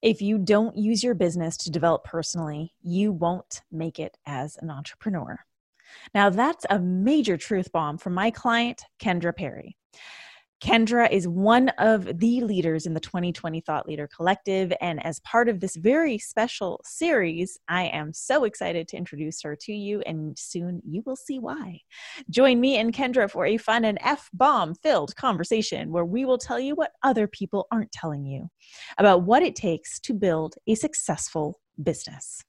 [0.00, 4.70] If you don't use your business to develop personally, you won't make it as an
[4.70, 5.44] entrepreneur.
[6.14, 9.76] Now, that's a major truth bomb from my client, Kendra Perry.
[10.60, 14.72] Kendra is one of the leaders in the 2020 Thought Leader Collective.
[14.80, 19.54] And as part of this very special series, I am so excited to introduce her
[19.54, 21.80] to you, and soon you will see why.
[22.28, 26.38] Join me and Kendra for a fun and F bomb filled conversation where we will
[26.38, 28.48] tell you what other people aren't telling you
[28.98, 32.44] about what it takes to build a successful business.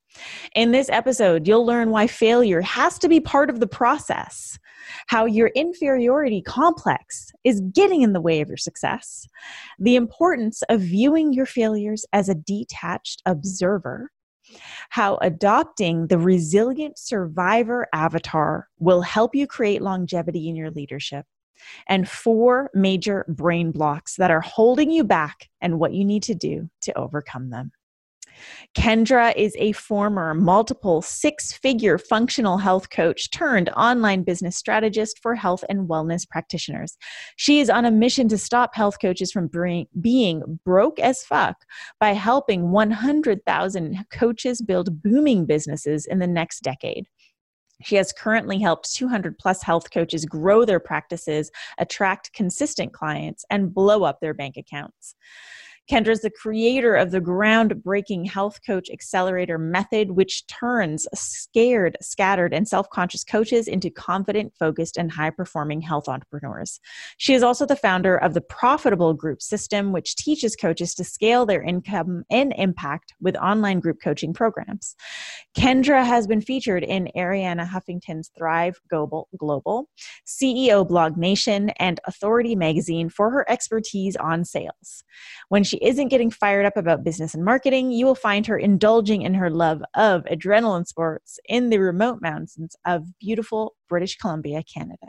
[0.55, 4.57] In this episode, you'll learn why failure has to be part of the process,
[5.07, 9.27] how your inferiority complex is getting in the way of your success,
[9.77, 14.11] the importance of viewing your failures as a detached observer,
[14.89, 21.25] how adopting the resilient survivor avatar will help you create longevity in your leadership,
[21.87, 26.33] and four major brain blocks that are holding you back and what you need to
[26.33, 27.71] do to overcome them.
[28.75, 35.35] Kendra is a former multiple six figure functional health coach turned online business strategist for
[35.35, 36.97] health and wellness practitioners.
[37.35, 39.49] She is on a mission to stop health coaches from
[40.01, 41.57] being broke as fuck
[41.99, 47.07] by helping 100,000 coaches build booming businesses in the next decade.
[47.81, 53.73] She has currently helped 200 plus health coaches grow their practices, attract consistent clients, and
[53.73, 55.15] blow up their bank accounts.
[55.89, 62.53] Kendra is the creator of the groundbreaking Health Coach Accelerator method, which turns scared, scattered,
[62.53, 66.79] and self conscious coaches into confident, focused, and high performing health entrepreneurs.
[67.17, 71.47] She is also the founder of the Profitable Group System, which teaches coaches to scale
[71.47, 74.95] their income and impact with online group coaching programs.
[75.57, 79.89] Kendra has been featured in Arianna Huffington's Thrive Global, Global
[80.27, 85.03] CEO Blog Nation, and Authority Magazine for her expertise on sales.
[85.47, 89.21] When she isn't getting fired up about business and marketing, you will find her indulging
[89.21, 95.07] in her love of adrenaline sports in the remote mountains of beautiful British Columbia, Canada.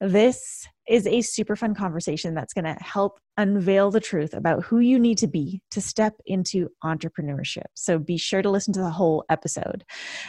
[0.00, 4.80] This is a super fun conversation that's going to help unveil the truth about who
[4.80, 7.64] you need to be to step into entrepreneurship.
[7.74, 9.84] So be sure to listen to the whole episode.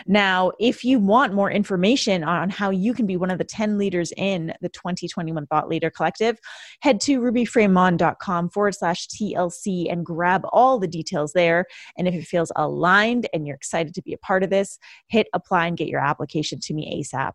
[0.05, 3.77] Now, if you want more information on how you can be one of the 10
[3.77, 6.37] leaders in the 2021 Thought Leader Collective,
[6.81, 11.65] head to rubyfremon.com forward slash TLC and grab all the details there.
[11.97, 15.27] And if it feels aligned and you're excited to be a part of this, hit
[15.33, 17.33] apply and get your application to me ASAP.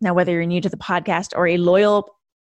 [0.00, 2.08] Now, whether you're new to the podcast or a loyal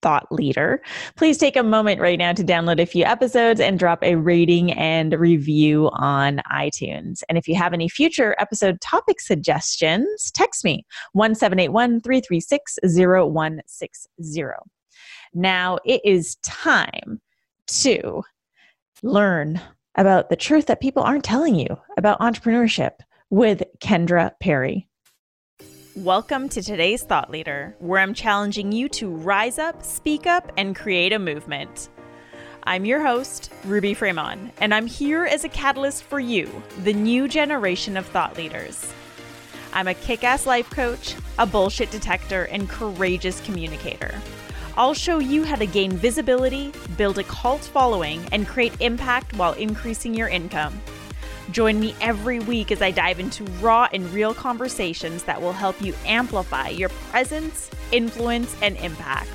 [0.01, 0.81] thought leader,
[1.15, 4.73] please take a moment right now to download a few episodes and drop a rating
[4.73, 7.23] and review on iTunes.
[7.29, 14.09] And if you have any future episode topic suggestions, text me 1781 336 0160.
[15.33, 17.21] Now it is time
[17.67, 18.23] to
[19.01, 19.59] learn
[19.95, 21.67] about the truth that people aren't telling you
[21.97, 22.91] about entrepreneurship
[23.29, 24.87] with Kendra Perry.
[25.97, 30.75] Welcome to today's Thought Leader, where I'm challenging you to rise up, speak up, and
[30.75, 31.89] create a movement.
[32.63, 36.49] I'm your host, Ruby Fremon, and I'm here as a catalyst for you,
[36.83, 38.91] the new generation of thought leaders.
[39.71, 44.19] I'm a kick ass life coach, a bullshit detector, and courageous communicator.
[44.75, 49.53] I'll show you how to gain visibility, build a cult following, and create impact while
[49.53, 50.81] increasing your income.
[51.51, 55.81] Join me every week as I dive into raw and real conversations that will help
[55.81, 59.29] you amplify your presence, influence, and impact.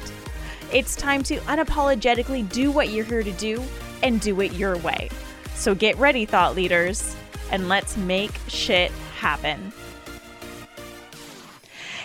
[0.73, 3.63] It's time to unapologetically do what you're here to do
[4.03, 5.11] and do it your way.
[5.55, 7.15] So get ready, thought leaders,
[7.51, 9.73] and let's make shit happen.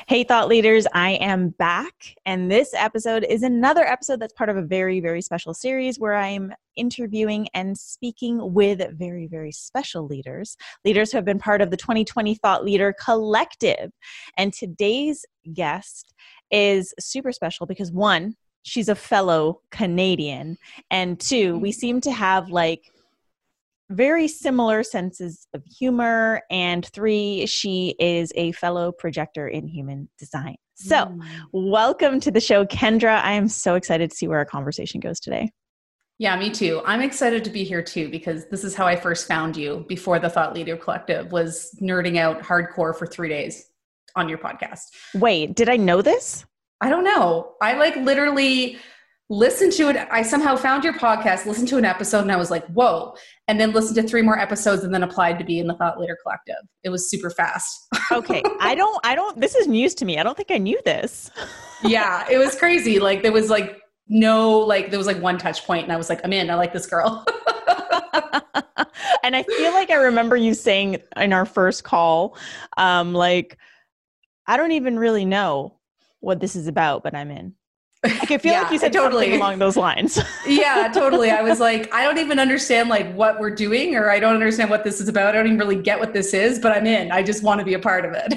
[0.06, 2.16] Hey, thought leaders, I am back.
[2.26, 6.16] And this episode is another episode that's part of a very, very special series where
[6.16, 11.72] I'm interviewing and speaking with very, very special leaders, leaders who have been part of
[11.72, 13.92] the 2020 Thought Leader Collective.
[14.38, 16.14] And today's guest
[16.52, 20.58] is super special because one, she's a fellow Canadian,
[20.90, 22.92] and two, we seem to have like
[23.90, 26.42] very similar senses of humor.
[26.50, 30.56] And three, she is a fellow projector in human design.
[30.76, 31.22] So, mm.
[31.52, 33.22] welcome to the show, Kendra.
[33.22, 35.52] I am so excited to see where our conversation goes today.
[36.20, 36.82] Yeah, me too.
[36.86, 40.20] I'm excited to be here too because this is how I first found you before
[40.20, 43.66] the Thought Leader Collective was nerding out hardcore for 3 days
[44.16, 44.84] on your podcast.
[45.16, 46.46] Wait, did I know this?
[46.82, 47.54] I don't know.
[47.62, 48.78] I like literally
[49.30, 50.08] listened to it.
[50.12, 53.16] I somehow found your podcast, listened to an episode, and I was like, whoa.
[53.48, 56.00] And then listened to three more episodes and then applied to be in the Thought
[56.00, 56.58] Leader Collective.
[56.84, 57.88] It was super fast.
[58.12, 58.44] okay.
[58.60, 60.20] I don't, I don't, this is news to me.
[60.20, 61.32] I don't think I knew this.
[61.84, 62.26] yeah.
[62.30, 63.00] It was crazy.
[63.00, 66.10] Like, there was like no, like, there was like one touch point, and I was
[66.10, 66.50] like, I'm in.
[66.50, 67.26] I like this girl.
[69.24, 72.38] and I feel like I remember you saying in our first call,
[72.78, 73.58] um, like,
[74.46, 75.76] I don't even really know
[76.20, 77.54] what this is about, but I'm in.
[78.04, 79.26] Like, I feel Yeah, like you said totally.
[79.26, 80.20] something along those lines.
[80.46, 81.32] yeah, totally.
[81.32, 84.70] I was like, I don't even understand like what we're doing, or I don't understand
[84.70, 85.30] what this is about.
[85.30, 87.12] I don't even really get what this is, but I'm in.
[87.12, 88.34] I just want to be a part of it.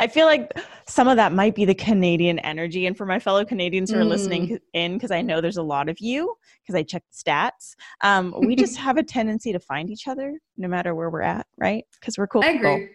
[0.00, 0.52] I feel like
[0.86, 2.86] some of that might be the Canadian energy.
[2.86, 4.08] And for my fellow Canadians who are Mm.
[4.08, 7.74] listening in, because I know there's a lot of you, because I check the stats,
[8.02, 11.46] um, we just have a tendency to find each other no matter where we're at,
[11.56, 11.84] right?
[11.98, 12.42] Because we're cool.
[12.44, 12.74] I people.
[12.74, 12.88] agree.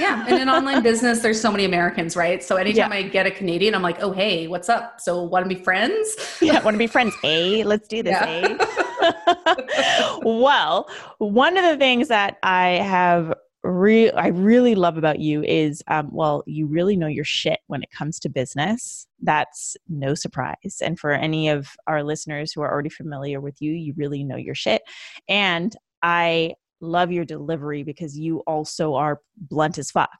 [0.00, 2.42] Yeah, in an online business, there's so many Americans, right?
[2.42, 2.98] So anytime Yeah.
[2.98, 5.00] I get a Canadian, I'm like, oh hey, what's up?
[5.00, 6.16] So want to be friends?
[6.42, 7.14] yeah, want to be friends?
[7.22, 8.10] A, let's do this.
[8.20, 8.56] Yeah.
[9.04, 10.18] A.
[10.24, 10.88] well,
[11.18, 13.32] one of the things that I have
[13.66, 17.82] re- I really love about you is, um, well, you really know your shit when
[17.82, 19.06] it comes to business.
[19.20, 20.80] That's no surprise.
[20.82, 24.36] And for any of our listeners who are already familiar with you, you really know
[24.36, 24.82] your shit.
[25.28, 30.10] And I love your delivery because you also are blunt as fuck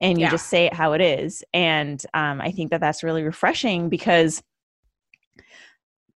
[0.00, 0.30] and you Yeah.
[0.30, 1.42] just say it how it is.
[1.54, 4.42] And um, I think that that's really refreshing because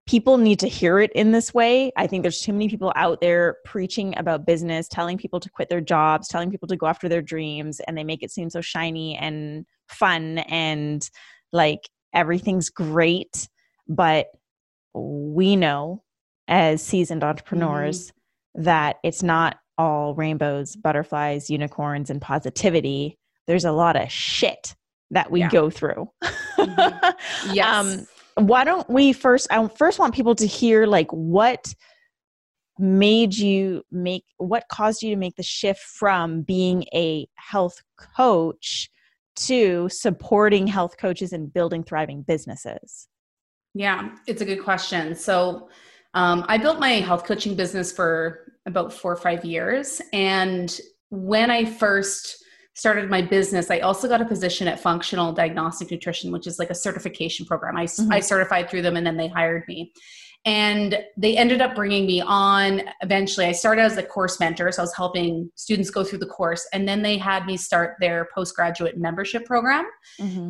[0.06, 1.90] people need to hear it in this way.
[1.96, 5.68] I think there's too many people out there preaching about business, telling people to quit
[5.68, 8.60] their jobs, telling people to go after their dreams, and they make it seem so
[8.60, 11.10] shiny and fun and
[11.52, 13.48] like everything's great.
[13.88, 14.28] But
[14.94, 16.02] we know
[16.48, 18.12] as seasoned entrepreneurs
[18.54, 23.18] that it's not all rainbows, butterflies, unicorns, and positivity.
[23.46, 24.74] There's a lot of shit
[25.10, 25.50] that we Yeah.
[25.50, 26.08] go through.
[26.58, 27.14] Mhm.
[27.52, 27.74] Yes.
[27.74, 28.06] Um,
[28.36, 31.74] why don't we first i first want people to hear like what
[32.78, 37.82] made you make what caused you to make the shift from being a health
[38.16, 38.90] coach
[39.34, 43.08] to supporting health coaches and building thriving businesses
[43.74, 45.14] Yeah, it's a good question.
[45.14, 45.68] So,
[46.14, 50.00] um, I built my health coaching business for about four or five years.
[50.14, 50.80] And
[51.10, 52.42] when I first
[52.76, 56.68] started my business, I also got a position at Functional Diagnostic Nutrition, which is like
[56.70, 57.76] a certification program.
[57.76, 58.12] I, Mhm.
[58.12, 59.92] I certified through them and then they hired me.
[60.44, 63.46] And they ended up bringing me on eventually.
[63.46, 66.68] I started as a course mentor, so I was helping students go through the course.
[66.72, 69.86] And then they had me start their postgraduate membership program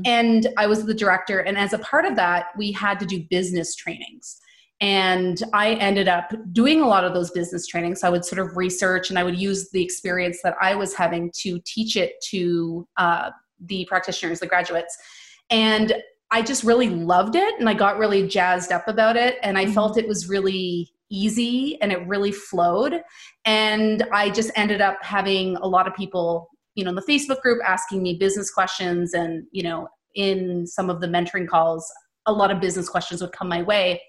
[0.04, 1.38] and I was the director.
[1.38, 4.38] And as a part of that, we had to do business trainings.
[4.80, 8.00] And I ended up doing a lot of those business trainings.
[8.00, 10.94] So I would sort of research and I would use the experience that I was
[10.94, 13.30] having to teach it to uh,
[13.64, 14.94] the practitioners, the graduates.
[15.48, 15.94] And
[16.30, 19.36] I just really loved it and I got really jazzed up about it.
[19.42, 19.74] And I Mhm.
[19.74, 23.02] felt it was really easy and it really flowed.
[23.44, 27.40] And I just ended up having a lot of people, you know, in the Facebook
[27.40, 29.14] group asking me business questions.
[29.14, 31.90] And, you know, in some of the mentoring calls,
[32.26, 34.02] a lot of business questions would come my way.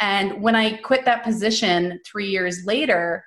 [0.00, 3.24] And when I quit that position three years later,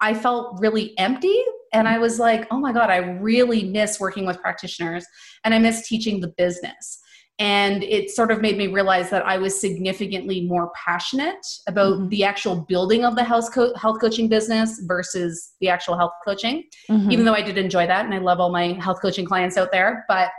[0.00, 1.42] I felt really empty.
[1.72, 5.04] And I was like, oh my God, I really miss working with practitioners
[5.44, 7.00] and I miss teaching the business.
[7.40, 12.10] And it sort of made me realize that I was significantly more passionate about Mhm.
[12.10, 16.64] the actual building of the health, co- health coaching business versus the actual health coaching
[16.90, 17.12] Mhm.
[17.12, 19.70] even though I did enjoy that and I love all my health coaching clients out
[19.70, 20.04] there.
[20.08, 20.30] But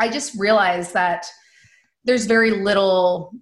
[0.00, 1.24] I just realized that
[2.04, 3.32] there's very little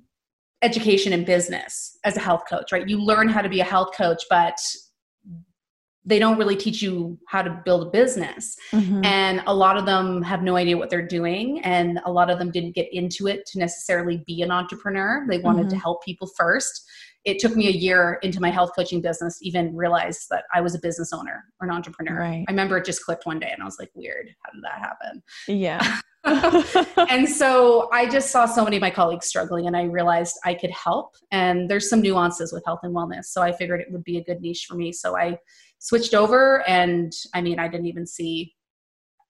[0.63, 2.89] education in business as a health coach, right?
[2.89, 4.57] You learn how to be a health coach, but
[6.05, 8.57] they don't really teach you how to build a business.
[8.73, 9.05] Mhm.
[9.05, 11.61] And a lot of them have no idea what they're doing.
[11.63, 15.25] And a lot of them didn't get into it to necessarily be an entrepreneur.
[15.29, 15.83] They wanted to Mhm.
[15.83, 16.89] help people first.
[17.25, 20.61] It took me a year into my health coaching business to even realize that I
[20.61, 22.19] was a business owner or an entrepreneur.
[22.19, 22.45] Right.
[22.49, 24.29] I remember it just clicked one day and I was like, weird.
[24.43, 25.23] How did that happen?
[25.49, 30.39] yeah and so I just saw so many of my colleagues struggling and I realized
[30.45, 31.17] I could help.
[31.33, 33.25] And there's some nuances with health and wellness.
[33.27, 34.93] So I figured it would be a good niche for me.
[34.93, 35.39] So I
[35.81, 38.55] switched over and I mean, I didn't even see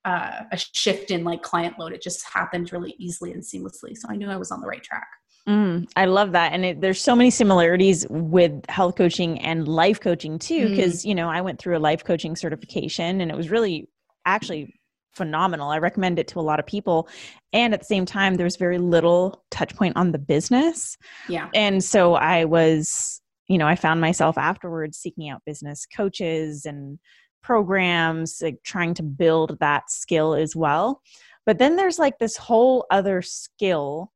[0.05, 1.93] uh, a shift in like client load.
[1.93, 3.97] It just happened really easily and seamlessly.
[3.97, 5.09] So I knew I was on the right track.
[5.49, 6.53] Mm, I love that.
[6.53, 10.67] And it, there's so many similarities with health coaching and life coaching too.
[10.67, 10.77] Mm.
[10.77, 13.89] Because, you know, I went through a life coaching certification and it was really
[14.25, 14.75] actually
[15.13, 15.71] phenomenal.
[15.71, 17.09] I recommend it to a lot of people.
[17.53, 20.97] And at the same time, there's very little touch point on the business.
[21.29, 21.49] Yeah.
[21.55, 26.99] And so I was, you know, I found myself afterwards seeking out business coaches and
[27.43, 31.03] programs, like trying to build that skill as well.
[31.45, 34.13] But then there's like this whole other skill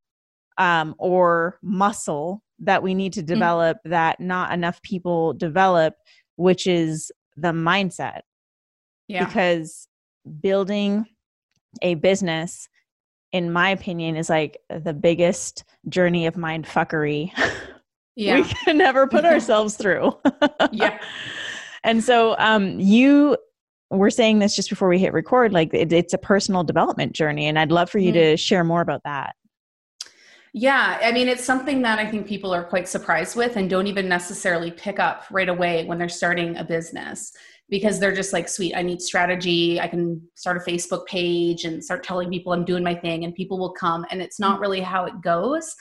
[0.58, 5.94] um, or muscle that we need to develop that not enough people develop,
[6.36, 8.20] which is the mindset.
[9.08, 9.24] Yeah.
[9.24, 9.88] Because
[10.40, 11.06] building
[11.82, 12.68] a business,
[13.32, 17.30] in my opinion, is like the biggest journey of mind fuckery
[18.16, 18.36] yeah.
[18.36, 20.12] we can never put ourselves through.
[20.72, 20.98] yeah.
[21.84, 23.36] And so um, you
[23.90, 27.46] we're saying this just before we hit record like it, it's a personal development journey
[27.46, 28.32] and i'd love for you mm-hmm.
[28.32, 29.36] to share more about that
[30.58, 33.88] yeah, I mean, it's something that I think people are quite surprised with and don't
[33.88, 37.30] even necessarily pick up right away when they're starting a business
[37.68, 39.78] because they're just like, sweet, I need strategy.
[39.78, 43.34] I can start a Facebook page and start telling people I'm doing my thing and
[43.34, 44.06] people will come.
[44.10, 45.74] And it's not really how it goes.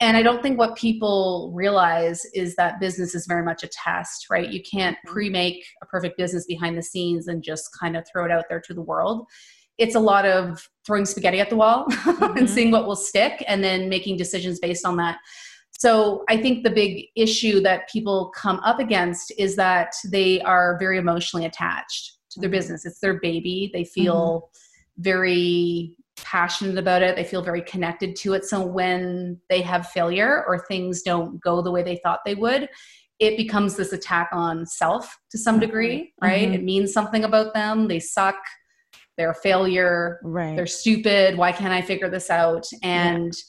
[0.00, 4.28] And I don't think what people realize is that business is very much a test,
[4.30, 4.48] right?
[4.48, 5.12] You can't mm-hmm.
[5.12, 8.46] pre make a perfect business behind the scenes and just kind of throw it out
[8.48, 9.26] there to the world.
[9.82, 12.38] It's a lot of throwing spaghetti at the wall mm-hmm.
[12.38, 15.18] and seeing what will stick and then making decisions based on that.
[15.78, 20.78] So I think the big issue that people come up against is that they are
[20.78, 22.58] very emotionally attached to their mm-hmm.
[22.58, 22.86] business.
[22.86, 23.70] It's their baby.
[23.72, 24.48] They feel
[24.96, 25.02] mm-hmm.
[25.02, 27.16] very passionate about it.
[27.16, 28.44] They feel very connected to it.
[28.44, 32.68] So when they have failure or things don't go the way they thought they would,
[33.18, 35.62] it becomes this attack on self to some mm-hmm.
[35.62, 36.44] degree, right?
[36.44, 36.54] Mm-hmm.
[36.54, 37.88] It means something about them.
[37.88, 38.36] They suck.
[39.16, 40.20] They're a failure.
[40.22, 40.56] Right.
[40.56, 41.36] They're stupid.
[41.36, 42.66] Why can't I figure this out?
[42.82, 43.42] And yeah.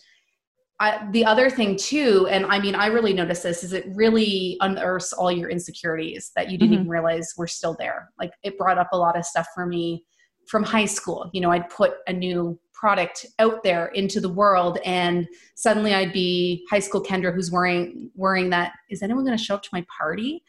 [0.79, 4.57] I, the other thing too, and I mean, I really noticed this, is it really
[4.59, 6.81] unearths all your insecurities that you didn't mm-hmm.
[6.81, 8.09] even realize were still there.
[8.19, 10.03] Like it brought up a lot of stuff for me
[10.47, 11.29] from high school.
[11.33, 16.11] You know, I'd put a new product out there into the world and suddenly I'd
[16.11, 19.69] be high school Kendra who's worrying worrying that is anyone going to show up to
[19.71, 20.43] my party?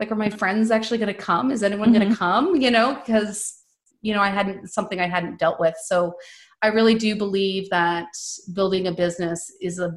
[0.00, 1.50] Like are my friends actually going to come?
[1.50, 1.98] Is anyone mm-hmm.
[1.98, 2.56] going to come?
[2.56, 3.64] You know, because
[4.00, 5.74] you know, I hadn't something I hadn't dealt with.
[5.84, 6.14] So
[6.62, 8.08] I really do believe that
[8.52, 9.94] building a business is a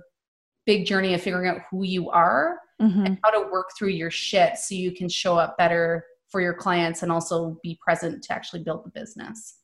[0.66, 3.06] big journey of figuring out who you are mm-hmm.
[3.06, 6.54] and how to work through your shit so you can show up better for your
[6.54, 9.58] clients and also be present to actually build the business.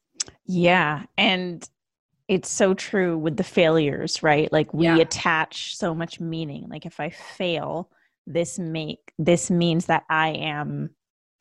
[0.46, 1.03] Yeah.
[1.17, 1.67] And
[2.27, 4.51] it's so true with the failures, right?
[4.51, 4.98] Like we yeah.
[4.98, 6.67] attach so much meaning.
[6.67, 7.89] Like if I fail,
[8.25, 10.89] this make this means that I am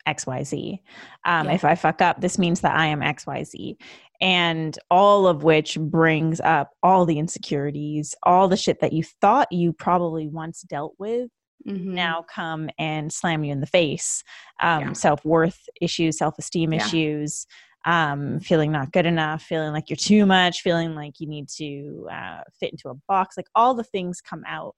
[0.07, 0.79] XYZ.
[1.25, 1.53] Um, yeah.
[1.53, 3.77] If I fuck up, this means that I am XYZ.
[4.19, 9.51] And all of which brings up all the insecurities, all the shit that you thought
[9.51, 11.29] you probably once dealt with
[11.67, 11.93] mm-hmm.
[11.93, 14.23] now come and slam you in the face.
[14.61, 14.93] Um, yeah.
[14.93, 16.85] Self worth issues, self esteem yeah.
[16.85, 17.45] issues,
[17.85, 22.07] um, feeling not good enough, feeling like you're too much, feeling like you need to
[22.11, 23.37] uh, fit into a box.
[23.37, 24.75] Like all the things come out.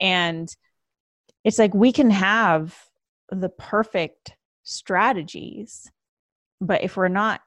[0.00, 0.48] And
[1.44, 2.76] it's like we can have
[3.30, 4.32] the perfect
[4.68, 5.90] strategies,
[6.60, 7.40] but if we're not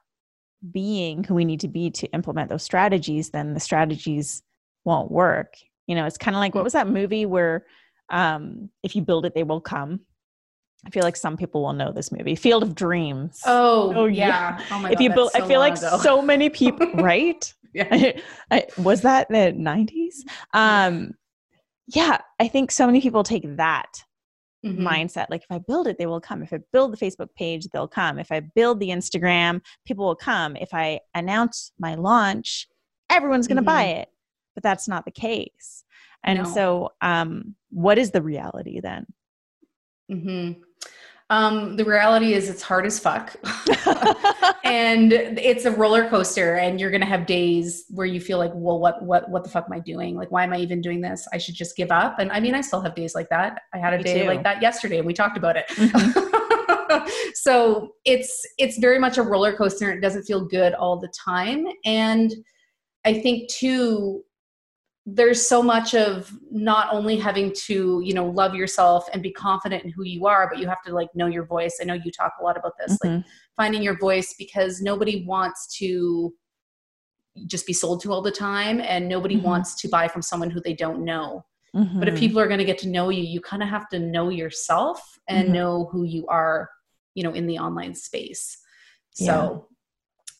[0.70, 4.42] being who we need to be to implement those strategies, then the strategies
[4.84, 5.54] won't work.
[5.86, 7.66] You know, it's kind of like what was that movie where
[8.10, 10.00] um, if you build it, they will come.
[10.84, 13.40] I feel like some people will know this movie, Field of Dreams.
[13.46, 14.58] Oh, oh yeah.
[14.58, 14.64] yeah.
[14.72, 15.98] Oh my if God, you build, so I feel like ago.
[16.02, 17.52] so many people, right?
[17.74, 17.86] yeah.
[17.90, 20.24] I, I, was that the nineties?
[20.54, 21.12] Um,
[21.86, 24.02] yeah, I think so many people take that
[24.64, 24.86] mm-hmm.
[24.86, 25.26] mindset.
[25.30, 26.42] Like if I build it, they will come.
[26.42, 28.18] If I build the Facebook page, they'll come.
[28.18, 30.56] If I build the Instagram, people will come.
[30.56, 32.68] If I announce my launch,
[33.10, 33.66] everyone's going to mm-hmm.
[33.66, 34.08] buy it.
[34.54, 35.84] But that's not the case.
[36.24, 36.44] And no.
[36.44, 39.06] so, um, what is the reality then?
[40.10, 40.60] Mm-hmm.
[41.32, 43.34] Um, the reality is it's hard as fuck.
[44.64, 48.78] and it's a roller coaster and you're gonna have days where you feel like, well,
[48.78, 50.14] what what what the fuck am I doing?
[50.14, 51.26] Like why am I even doing this?
[51.32, 52.18] I should just give up.
[52.18, 53.62] And I mean I still have days like that.
[53.72, 54.28] I had a Me day too.
[54.28, 55.66] like that yesterday and we talked about it.
[55.68, 57.08] Mm-hmm.
[57.34, 59.90] so it's it's very much a roller coaster.
[59.90, 61.64] It doesn't feel good all the time.
[61.86, 62.30] And
[63.06, 64.22] I think too
[65.04, 69.82] there's so much of not only having to you know love yourself and be confident
[69.84, 72.10] in who you are but you have to like know your voice i know you
[72.12, 73.16] talk a lot about this mm-hmm.
[73.16, 73.24] like
[73.56, 76.32] finding your voice because nobody wants to
[77.46, 79.46] just be sold to all the time and nobody mm-hmm.
[79.46, 81.44] wants to buy from someone who they don't know
[81.74, 81.98] mm-hmm.
[81.98, 82.20] but if mm-hmm.
[82.20, 85.18] people are going to get to know you you kind of have to know yourself
[85.28, 85.54] and mm-hmm.
[85.54, 86.68] know who you are
[87.14, 88.58] you know in the online space
[89.10, 89.66] so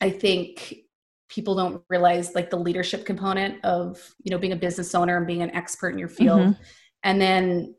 [0.00, 0.06] yeah.
[0.06, 0.76] i think
[1.32, 5.26] people don't realize like the leadership component of you know being a business owner and
[5.26, 6.62] being an expert in your field mm-hmm.
[7.04, 7.74] and then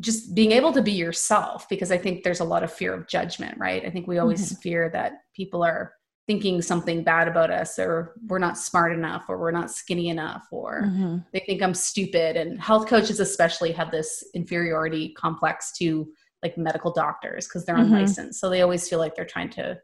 [0.00, 3.06] just being able to be yourself because i think there's a lot of fear of
[3.06, 4.60] judgment right i think we always mm-hmm.
[4.60, 5.92] fear that people are
[6.26, 10.46] thinking something bad about us or we're not smart enough or we're not skinny enough
[10.50, 11.18] or mm-hmm.
[11.32, 16.06] they think i'm stupid and health coaches especially have this inferiority complex to
[16.42, 17.94] like medical doctors because they're mm-hmm.
[17.94, 19.78] unlicensed so they always feel like they're trying to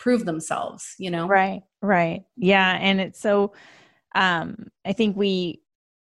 [0.00, 3.52] prove themselves you know right right yeah and it's so
[4.16, 5.60] um i think we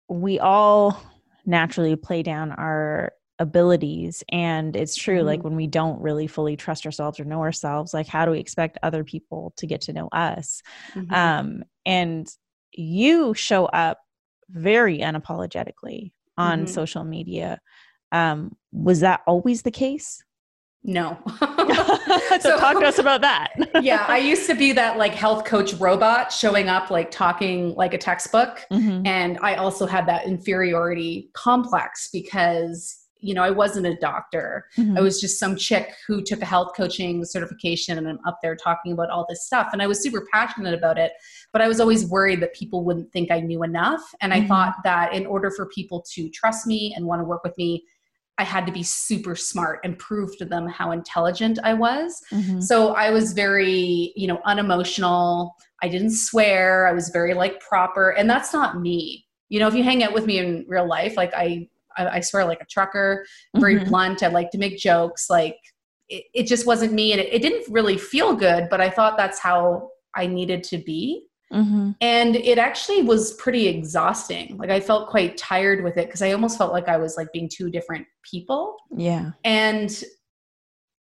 [0.09, 1.00] we all
[1.47, 5.26] naturally play down our abilities and it's true mm-hmm.
[5.26, 8.41] like when we don't really fully trust ourselves or know ourselves like how do we
[8.41, 10.62] expect other people to get to know us
[10.95, 11.12] mm-hmm.
[11.14, 12.26] um and
[12.73, 13.99] you show up
[14.49, 16.67] very unapologetically on mm-hmm.
[16.73, 17.61] social media
[18.12, 20.24] Um, was that always the case?
[20.85, 21.19] No.
[21.41, 23.53] so, so, talk to us about that.
[23.83, 27.95] yeah, I used to be that like health coach robot showing up like talking like
[27.95, 28.67] a textbook.
[28.71, 29.07] Mm-hmm.
[29.07, 34.67] And I also had that inferiority complex because you know, I wasn't a doctor.
[34.76, 34.99] Mm-hmm.
[34.99, 38.55] I was just some chick who took a health coaching certification and I'm up there
[38.55, 39.71] talking about all this stuff.
[39.73, 41.12] And I was super passionate about it,
[41.50, 44.03] but I was always worried that people wouldn't think I knew enough.
[44.21, 44.45] And mm-hmm.
[44.45, 47.57] I thought that in order for people to trust me and want to work with
[47.57, 47.85] me,
[48.38, 52.21] I had to be super smart and prove to them how intelligent I was.
[52.33, 52.61] Mm-hmm.
[52.61, 55.55] So I was very, you know, unemotional.
[55.83, 56.87] I didn't swear.
[56.88, 58.11] I was very like proper.
[58.11, 59.25] And that's not me.
[59.50, 62.21] You know, if you hang out with me in real life, like I I, I
[62.21, 63.25] swear like a trucker,
[63.57, 63.88] very mm-hmm.
[63.88, 64.23] blunt.
[64.23, 65.31] I like to make jokes.
[65.31, 65.57] Like
[66.09, 67.12] it, it just wasn't me.
[67.12, 70.79] And it, it, didn't really feel good, but I thought that's how I needed to
[70.79, 71.26] be.
[71.53, 71.93] Mm-hmm.
[72.01, 74.57] And it actually was pretty exhausting.
[74.57, 77.33] Like I felt quite tired with it because I almost felt like I was like
[77.33, 78.77] being two different people.
[78.97, 79.33] Yeah.
[79.45, 80.03] And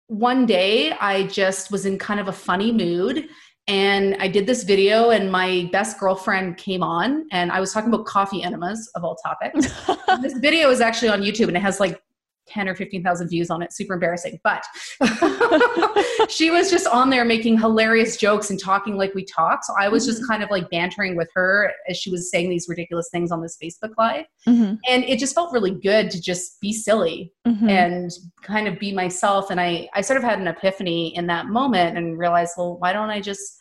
[0.07, 3.27] one day I just was in kind of a funny mood
[3.67, 7.93] and I did this video, and my best girlfriend came on, and I was talking
[7.93, 9.71] about coffee enemas of all topics.
[10.21, 12.02] this video is actually on YouTube, and it has like
[12.47, 13.73] 10 or 15,000 views on it.
[13.73, 14.39] Super embarrassing.
[14.43, 14.65] But
[16.29, 19.63] she was just on there making hilarious jokes and talking like we talk.
[19.63, 20.11] So I was mm-hmm.
[20.11, 23.41] just kind of like bantering with her as she was saying these ridiculous things on
[23.41, 24.25] this Facebook Live.
[24.47, 24.75] Mm-hmm.
[24.87, 27.69] And it just felt really good to just be silly mm-hmm.
[27.69, 29.49] and kind of be myself.
[29.49, 32.93] And I, I sort of had an epiphany in that moment and realized, well, why
[32.93, 33.57] don't I just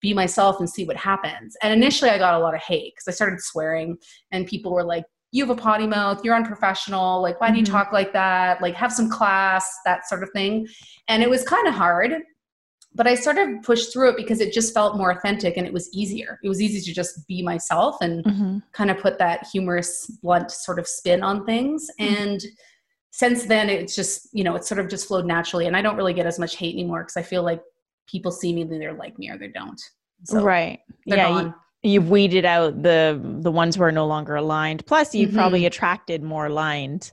[0.00, 1.56] be myself and see what happens?
[1.62, 3.96] And initially I got a lot of hate because I started swearing
[4.30, 7.64] and people were like, you have a potty mouth, you're unprofessional, like, why do you
[7.64, 7.72] mm-hmm.
[7.72, 8.62] talk like that?
[8.62, 10.66] Like, have some class, that sort of thing.
[11.08, 12.12] And it was kind of hard,
[12.94, 15.72] but I sort of pushed through it because it just felt more authentic and it
[15.72, 16.38] was easier.
[16.42, 18.58] It was easy to just be myself and mm-hmm.
[18.72, 21.90] kind of put that humorous, blunt sort of spin on things.
[22.00, 22.14] Mm-hmm.
[22.14, 22.44] And
[23.10, 25.66] since then, it's just, you know, it's sort of just flowed naturally.
[25.66, 27.60] And I don't really get as much hate anymore because I feel like
[28.06, 29.80] people see me, they either like me or they don't.
[30.24, 30.80] So right.
[31.04, 31.52] yeah
[31.86, 35.38] you've weeded out the the ones who are no longer aligned plus you've mm-hmm.
[35.38, 37.12] probably attracted more aligned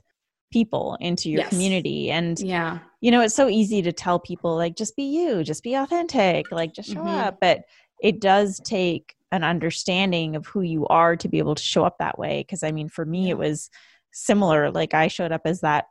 [0.52, 1.48] people into your yes.
[1.48, 5.42] community and yeah you know it's so easy to tell people like just be you
[5.42, 7.08] just be authentic like just show mm-hmm.
[7.08, 7.62] up but
[8.02, 11.98] it does take an understanding of who you are to be able to show up
[11.98, 13.68] that way because i mean for me it was
[14.12, 15.86] similar like i showed up as that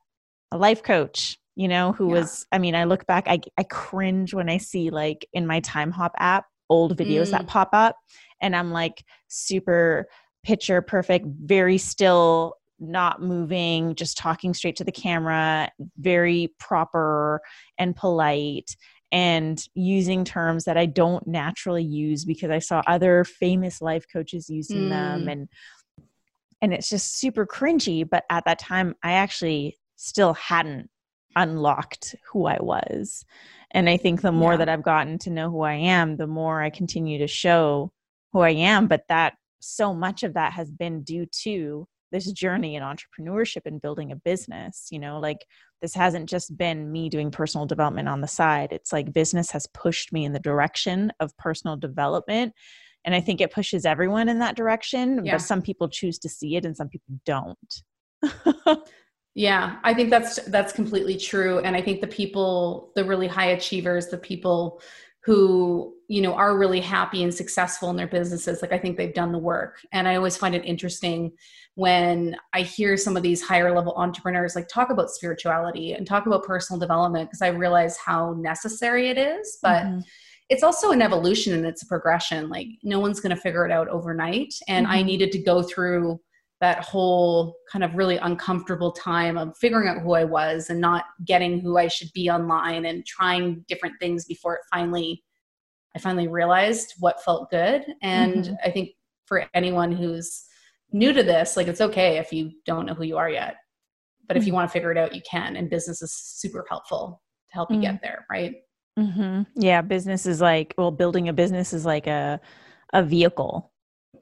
[0.51, 2.19] a life coach you know who yeah.
[2.21, 5.59] was i mean i look back I, I cringe when i see like in my
[5.59, 7.32] time hop app old videos mm.
[7.32, 7.95] that pop up
[8.41, 10.08] and I'm like super
[10.43, 17.41] picture perfect, very still, not moving, just talking straight to the camera, very proper
[17.78, 18.76] and polite
[19.12, 24.49] and using terms that I don't naturally use because I saw other famous life coaches
[24.49, 24.89] using mm.
[24.89, 25.47] them and
[26.62, 30.89] and it's just super cringy but at that time I actually still hadn't
[31.36, 33.26] unlocked who I was.
[33.73, 34.57] And I think the more yeah.
[34.57, 37.91] that I've gotten to know who I am, the more I continue to show
[38.31, 42.75] who I am, but that so much of that has been due to this journey
[42.75, 44.88] in entrepreneurship and building a business.
[44.91, 45.45] You know, like
[45.81, 48.69] this hasn't just been me doing personal development on the side.
[48.71, 52.53] It's like business has pushed me in the direction of personal development.
[53.05, 55.33] And I think it pushes everyone in that direction, yeah.
[55.33, 57.83] but some people choose to see it and some people don't.
[59.35, 63.51] yeah, I think that's that's completely true and I think the people the really high
[63.51, 64.81] achievers, the people
[65.25, 69.13] who you know are really happy and successful in their businesses like i think they've
[69.13, 71.31] done the work and i always find it interesting
[71.75, 76.25] when i hear some of these higher level entrepreneurs like talk about spirituality and talk
[76.25, 79.99] about personal development because i realize how necessary it is but mm-hmm.
[80.49, 83.71] it's also an evolution and it's a progression like no one's going to figure it
[83.71, 84.95] out overnight and mm-hmm.
[84.95, 86.19] i needed to go through
[86.61, 91.05] that whole kind of really uncomfortable time of figuring out who I was and not
[91.25, 95.23] getting who I should be online and trying different things before it finally
[95.95, 97.85] I finally realized what felt good.
[98.01, 98.53] And mm-hmm.
[98.63, 98.91] I think
[99.25, 100.45] for anyone who's
[100.91, 103.57] new to this, like it's okay if you don't know who you are yet.
[104.27, 104.41] But mm-hmm.
[104.41, 104.55] if you mm-hmm.
[104.55, 105.55] want to figure it out, you can.
[105.55, 107.81] And business is super helpful to help mm-hmm.
[107.81, 108.55] you get there, right?
[108.97, 109.43] Mm-hmm.
[109.55, 112.39] Yeah, business is like well, building a business is like a
[112.93, 113.72] a vehicle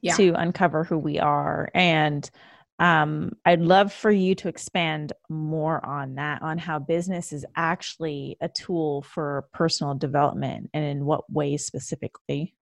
[0.01, 0.15] yeah.
[0.15, 1.69] to uncover who we are.
[1.73, 2.29] And
[2.79, 8.37] um, I'd love for you to expand more on that, on how business is actually
[8.41, 12.55] a tool for personal development and in what ways specifically.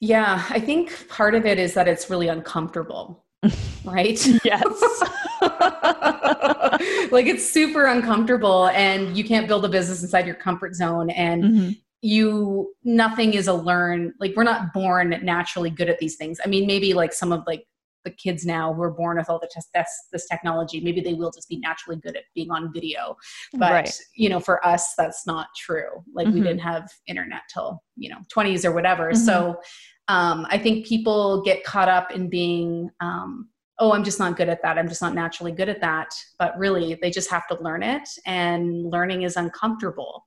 [0.00, 3.26] Yeah, I think part of it is that it's really uncomfortable,
[3.84, 4.26] right?
[4.44, 5.02] yes.
[7.12, 11.44] like it's super uncomfortable and you can't build a business inside your comfort zone and
[11.44, 11.70] mm-hmm
[12.02, 16.40] you nothing is a learn like we're not born naturally good at these things.
[16.44, 17.66] I mean maybe like some of like
[18.04, 20.80] the kids now who are born with all the test this, this technology.
[20.80, 23.16] Maybe they will just be naturally good at being on video.
[23.52, 24.00] But Right.
[24.14, 26.02] you know for us that's not true.
[26.14, 26.44] Like we Mhm.
[26.44, 29.12] didn't have internet till you know 20s or whatever.
[29.14, 29.60] So
[30.08, 34.48] um, i think people get caught up in being um, oh i'm just not good
[34.48, 34.78] at that.
[34.78, 36.14] I'm just not naturally good at that.
[36.38, 38.08] But really they just have to learn it.
[38.24, 40.24] And learning is uncomfortable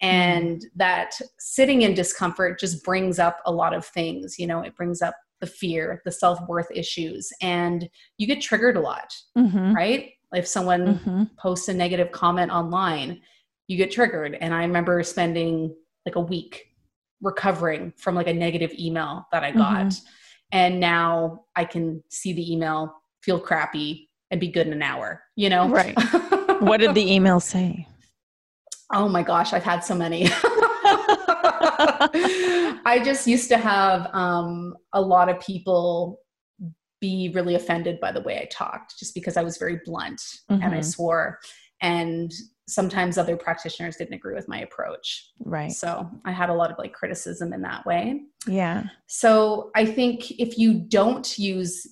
[0.00, 4.74] and that sitting in discomfort just brings up a lot of things you know it
[4.76, 9.74] brings up the fear the self-worth issues and you get triggered a lot Mhm.
[9.74, 11.36] right if someone Mhm.
[11.38, 13.20] posts a negative comment online
[13.68, 15.74] you get triggered and i remember spending
[16.06, 16.66] like a week
[17.20, 20.00] recovering from like a negative email that i got Mhm.
[20.52, 25.22] and now i can see the email feel crappy and be good in an hour
[25.36, 25.94] you know Right.
[26.60, 27.86] What did the email say?
[28.92, 30.28] Oh my gosh i've had so many
[32.84, 36.20] i just used to have um, a lot of people
[37.00, 40.64] be really offended by the way i talked just because i was very blunt and
[40.64, 40.84] i Mhm.
[40.84, 41.38] swore
[41.82, 42.30] and
[42.68, 45.72] sometimes other practitioners didn't agree with my approach Right.
[45.72, 48.84] so i had a lot of like criticism in that way Yeah.
[49.06, 51.86] so I think if you don't use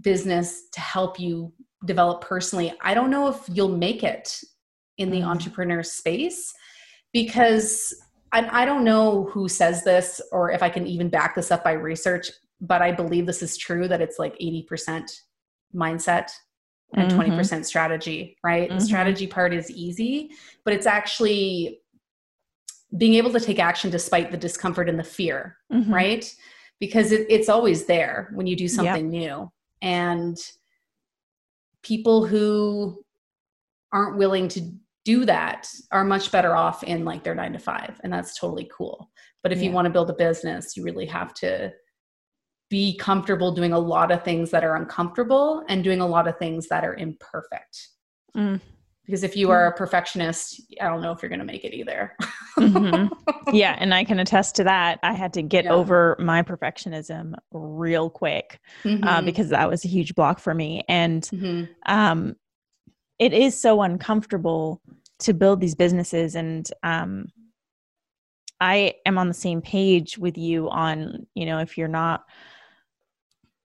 [0.00, 1.52] business to help you
[1.84, 4.38] develop personally, I don't know if you'll make it
[5.02, 5.26] in the Mhm.
[5.26, 6.54] entrepreneur space
[7.12, 7.94] because
[8.32, 11.62] I, I don't know who says this or if I can even back this up
[11.62, 15.10] by research, but I believe this is true that it's like 80%
[15.74, 16.30] mindset
[16.94, 17.16] and Mhm.
[17.16, 18.70] 20% strategy, right?
[18.70, 18.78] Mhm.
[18.78, 20.30] The strategy part is easy,
[20.64, 21.80] but it's actually
[22.96, 25.92] being able to take action despite the discomfort and the fear Mhm.
[25.92, 26.34] right?
[26.78, 29.50] Because it, it's always there when you do something new.
[29.80, 30.38] And
[31.82, 33.04] people who
[33.92, 34.60] aren't willing to
[35.04, 38.00] do that are much better off in like their nine to five.
[38.04, 39.10] And that's totally cool.
[39.42, 41.72] But if you want to build a business, you really have to
[42.70, 46.38] be comfortable doing a lot of things that are uncomfortable and doing a lot of
[46.38, 47.88] things that are imperfect.
[48.36, 48.60] Mm.
[49.04, 51.74] Because if you are a perfectionist, I don't know if you're going to make it
[51.74, 52.16] either.
[52.58, 53.10] Mhm.
[53.52, 54.98] Yeah, and I can attest to that.
[55.02, 55.72] I had to get Yeah.
[55.72, 59.24] over my perfectionism real quick uh, Mhm.
[59.26, 60.84] because that was a huge block for me.
[60.88, 61.68] And Mhm.
[61.86, 62.36] um,
[63.22, 64.82] it is so uncomfortable
[65.20, 66.34] to build these businesses.
[66.34, 67.26] And um,
[68.60, 72.24] I am on the same page with you on, you know, if you're not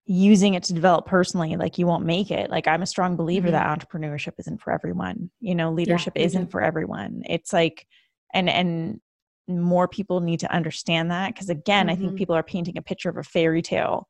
[0.05, 2.51] using it to develop personally, like you won't make it.
[2.51, 3.53] Like I'm a strong believer Mhm.
[3.53, 5.31] that entrepreneurship isn't for everyone.
[5.39, 7.23] You know, leadership me isn't for everyone.
[7.25, 7.87] It's like,
[8.33, 9.01] and, and,
[9.49, 12.17] more people need to understand that because again i think Mhm.
[12.17, 14.09] people are painting a picture of a fairy tale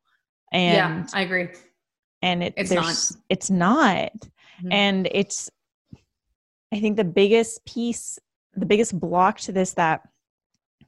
[0.52, 1.50] and yeah, I agree.
[2.24, 2.96] and it, It's not.
[3.30, 4.12] it's not
[4.64, 4.74] Mhm.
[4.74, 5.50] and it's
[6.74, 8.20] i think the biggest piece
[8.56, 10.02] the biggest block to this that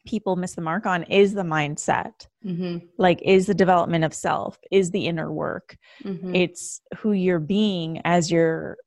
[0.05, 2.87] people miss the mark on is the mindset Mhm.
[2.97, 6.35] like is the development of self is the inner work Mhm.
[6.35, 8.77] it's who you're being as you're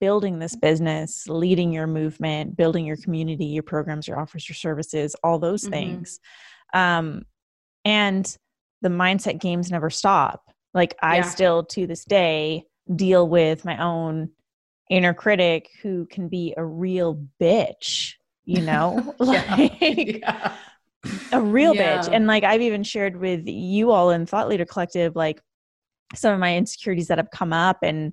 [0.00, 5.14] building this business leading your movement building your community your programs your offers your services
[5.22, 5.70] all those Mhm.
[5.70, 6.20] things
[6.72, 7.24] um
[7.84, 8.38] and
[8.80, 11.22] the mindset games never stop like i Yeah.
[11.22, 14.30] still to this day deal with my own
[14.90, 18.12] inner critic who can be a real bitch
[18.44, 19.56] you know Yeah.
[19.58, 20.56] like yeah.
[21.32, 25.16] a real bitch and like i've even shared with you all in thought leader collective
[25.16, 25.40] like
[26.14, 28.12] some of my insecurities that have come up and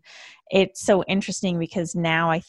[0.49, 2.41] it's so interesting because now i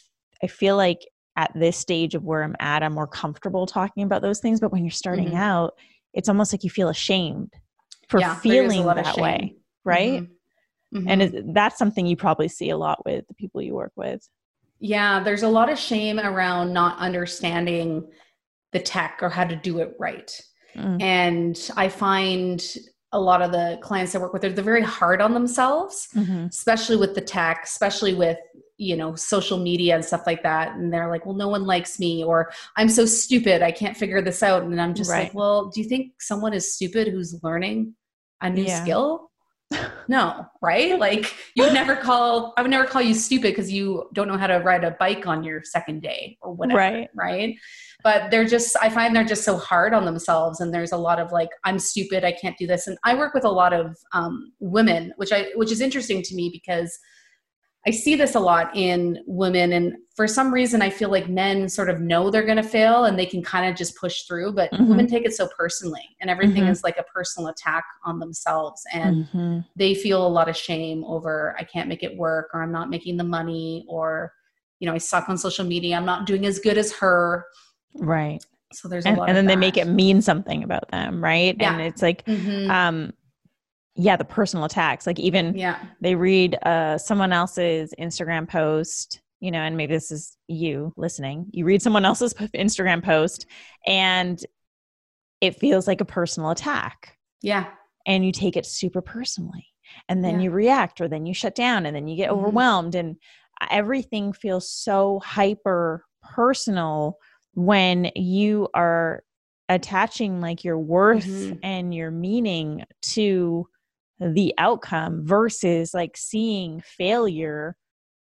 [0.42, 1.00] i feel like
[1.36, 4.70] at this stage of where i'm at i'm more comfortable talking about those things but
[4.70, 5.36] when you're starting Mhm.
[5.38, 5.72] out
[6.14, 7.52] it's almost like you feel ashamed
[8.08, 10.28] for Yeah, there is a feeling that way right Mhm.
[10.92, 11.04] Mhm.
[11.08, 14.28] and it, that's something you probably see a lot with the people you work with
[14.84, 18.10] yeah, there's a lot of shame around not understanding
[18.72, 20.40] the tech or how to do it right.
[20.74, 21.00] Mm.
[21.00, 22.60] And I find
[23.12, 26.48] a lot of the clients I work with, they're, they're very hard on themselves, Mhm.
[26.48, 28.38] especially with the tech, especially with
[28.78, 32.00] you know social media and stuff like that and they're like well no one likes
[32.00, 35.24] me or i'm so stupid i can't figure this out and i'm just Right.
[35.24, 37.94] like well do you think someone is stupid who's learning
[38.40, 38.82] a new Yeah.
[38.82, 39.30] skill
[40.08, 40.98] no right?
[40.98, 44.36] Like you would never call i would never call you stupid because you don't know
[44.36, 47.08] how to ride a bike on your second day or whatever Right.
[47.14, 47.54] right?
[48.04, 51.18] But they're just i find they're just so hard on themselves and there's a lot
[51.18, 52.86] of like i'm stupid i can't do this.
[52.86, 56.34] And i work with a lot of um, women which i which is interesting to
[56.34, 56.98] me because
[57.86, 61.68] i see this a lot in women and for some reason i feel like men
[61.68, 64.52] sort of know they're going to fail and they can kind of just push through
[64.52, 64.88] but Mhm.
[64.88, 66.70] women take it so personally and everything Mhm.
[66.70, 69.64] is like a personal attack on themselves and Mhm.
[69.76, 72.90] they feel a lot of shame over I can't make it work or I'm not
[72.90, 74.32] making the money or
[74.80, 77.44] you know I suck on social media I'm not doing as good as her
[77.96, 81.22] right so there's a and, lot and then they make it mean something about them
[81.22, 81.86] right and Yeah.
[81.86, 82.70] it's like Mhm.
[82.70, 83.12] um
[83.94, 85.78] yeah the personal attacks like even Yeah.
[86.00, 91.46] they read uh someone else's instagram post you know and maybe this is you listening
[91.52, 93.46] you read someone else's instagram post
[93.86, 94.44] and
[95.40, 97.66] it feels like a personal attack Yeah.
[98.06, 99.66] and you take it super personally
[100.08, 100.44] and then Yeah.
[100.44, 102.34] you react or then you shut down and then you get Mhm.
[102.38, 103.16] overwhelmed and
[103.70, 107.18] everything feels so hyper personal
[107.54, 109.22] when you are
[109.68, 111.58] attaching like your worth Mhm.
[111.62, 113.68] and your meaning to
[114.34, 117.76] the outcome versus like seeing failure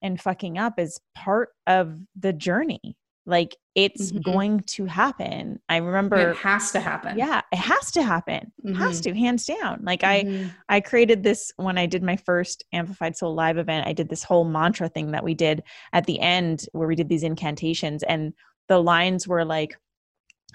[0.01, 4.21] and fucking up as part of the journey like it's Mhm.
[4.23, 7.17] going to happen i remember It has to happen.
[7.17, 9.03] yeah it has to happen has Mhm.
[9.03, 10.51] to hands down like i Mhm.
[10.69, 14.23] i created this when i did my first amplified soul live event i did this
[14.23, 18.33] whole mantra thing that we did at the end where we did these incantations and
[18.67, 19.75] the lines were like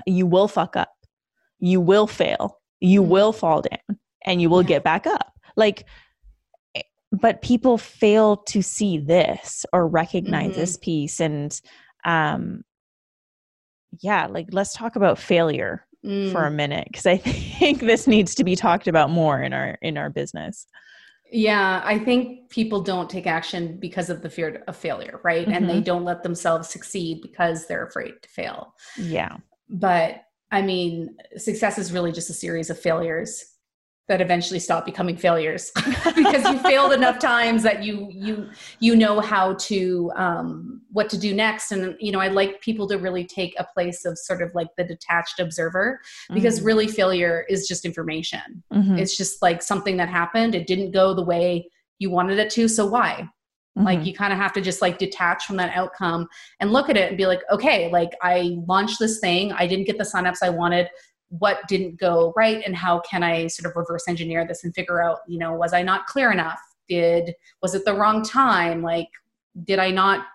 [0.06, 0.92] you will fuck up
[1.58, 3.08] you will fail you Mhm.
[3.08, 4.68] will fall down and you will Yeah.
[4.68, 5.84] get back up like
[6.74, 10.56] eh, but people fail to see this or recognize Mhm.
[10.56, 11.60] this piece and
[12.04, 12.62] um
[14.00, 15.86] yeah like let's talk about failure
[16.32, 16.54] for a Mm.
[16.54, 17.16] minute because i
[17.58, 20.66] think this needs to be talked about more in our in our business
[21.32, 25.46] Yeah, I think people don't take action because of the fear of failure, right?
[25.46, 28.74] And they don't let themselves succeed because they're afraid to fail.
[28.96, 29.36] yeah
[29.68, 33.44] But I mean, success is really just a series of failures
[34.10, 35.70] that eventually stop becoming failures
[36.16, 41.16] because you failed enough times that you you you know how to um, what to
[41.16, 41.70] do next.
[41.70, 44.66] And you know i like people to really take a place of sort of like
[44.76, 46.00] the detached observer
[46.34, 48.64] because really failure is just information.
[48.72, 48.98] Mhm.
[48.98, 50.56] it's just like something that happened.
[50.56, 51.68] It didn't go the way
[52.00, 52.66] you wanted it to.
[52.66, 53.28] So why?
[53.76, 54.06] Like Mhm.
[54.06, 56.26] you kind of have to just like detach from that outcome
[56.58, 59.52] and look at it and be like okay like i launched this thing.
[59.52, 60.88] I didn't get the signups i wanted
[61.30, 65.00] what didn't go right and how can i sort of reverse engineer this and figure
[65.00, 66.60] out you know was i not clear enough?
[66.88, 68.82] Did was it the wrong time?
[68.82, 69.08] Like
[69.64, 70.26] did i not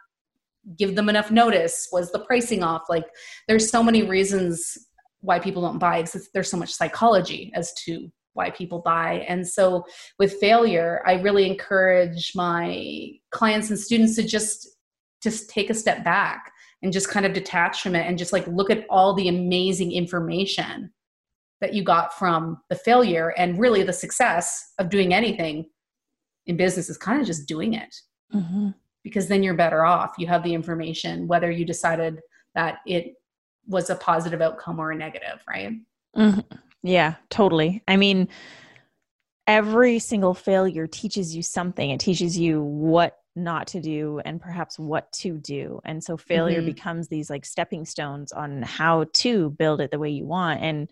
[0.78, 1.90] give them enough notice?
[1.92, 2.84] Was the pricing off?
[2.90, 3.06] Like
[3.48, 4.78] there's so many reasons
[5.20, 9.26] why people don't buy because there's so much psychology as to why people buy.
[9.28, 9.86] And so
[10.18, 14.70] with failure i really encourage my clients and students to just
[15.22, 16.52] just take a step back
[16.86, 19.92] and just kind of detach from it and just like look at all the amazing
[19.92, 20.92] information
[21.60, 25.66] that you got from the failure and really the success of doing anything
[26.46, 27.94] in business is kind of just doing it
[28.32, 28.76] Mhm.
[29.04, 32.20] because then you're better off you have the information whether you decided
[32.54, 33.16] that it
[33.68, 35.74] was a positive outcome or a negative right
[36.16, 36.46] Mhm.
[36.84, 37.82] Yeah, totally.
[37.88, 38.30] I mean,
[39.48, 41.90] every single failure teaches you something.
[41.90, 45.80] It teaches you what not to do and perhaps what to do.
[45.84, 46.66] And so failure Mhm.
[46.68, 50.62] becomes these like stepping stones on how to build it the way you want.
[50.62, 50.90] And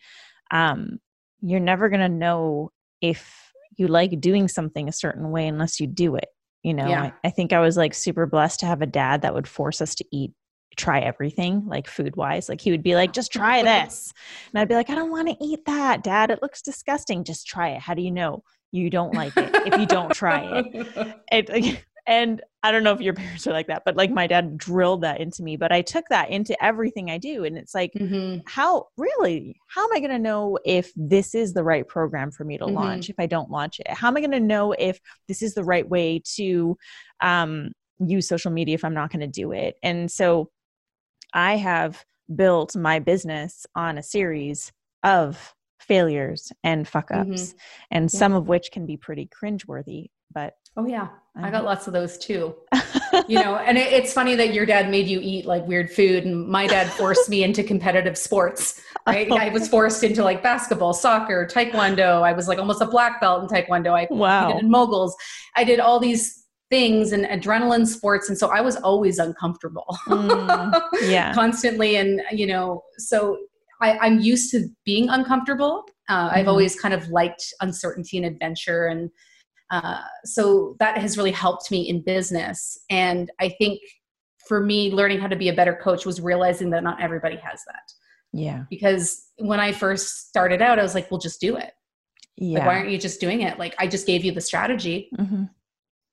[0.51, 0.99] um,
[1.41, 5.87] you're never going to know if you like doing something a certain way unless you
[5.87, 6.27] do it.
[6.63, 7.01] You know, Yeah.
[7.03, 9.81] I, I think I was like super blessed to have a dad that would force
[9.81, 10.31] us to eat
[10.75, 14.11] try everything like food wise like he would be like just try this
[14.51, 17.45] and i'd be like i don't want to eat that dad it looks disgusting just
[17.45, 20.87] try it how do you know you don't like it if you don't try it
[21.31, 24.57] it and i don't know if your parents are like that but like my dad
[24.57, 27.91] drilled that into me but i took that into everything i do and it's like
[27.99, 28.41] Mhm.
[28.45, 32.43] how really how am i going to know if this is the right program for
[32.43, 32.73] me to Mhm.
[32.73, 35.53] launch if i don't launch it how am i going to know if this is
[35.53, 36.77] the right way to
[37.21, 37.71] um,
[38.05, 40.49] use social media if i'm not going to do it and so
[41.33, 42.03] i have
[42.35, 44.71] built my business on a series
[45.03, 47.53] of failures and fuck ups
[47.91, 48.17] and Yeah.
[48.19, 51.07] some of which can be pretty cringeworthy but oh yeah.
[51.35, 52.55] I got lots of those too.
[53.27, 56.25] You know and it, it's funny that your dad made you eat like weird food
[56.25, 59.31] and my dad forced me into competitive sports right?
[59.31, 62.23] I was forced into like basketball soccer taekwondo.
[62.23, 63.91] I was like almost a black belt in taekwondo.
[63.97, 64.57] I wow.
[64.57, 65.15] In moguls.
[65.55, 69.95] I did all these things and adrenaline sports and so i was always uncomfortable.
[70.07, 71.33] Mm, yeah.
[71.35, 73.37] Constantly and you know so
[73.79, 75.85] I, i'm used to being uncomfortable.
[76.09, 76.49] Uh, i've Mhm.
[76.49, 79.11] always kind of liked uncertainty and adventure and
[79.73, 83.79] uh, so that has really helped me in business and i think
[84.47, 87.59] for me learning how to be a better coach was realizing that not everybody has
[87.67, 87.87] that
[88.33, 89.05] yeah because
[89.39, 91.71] when i first started out i was like well just do it
[92.37, 95.09] yeah like why aren't you just doing it like i just gave you the strategy
[95.19, 95.49] Mhm.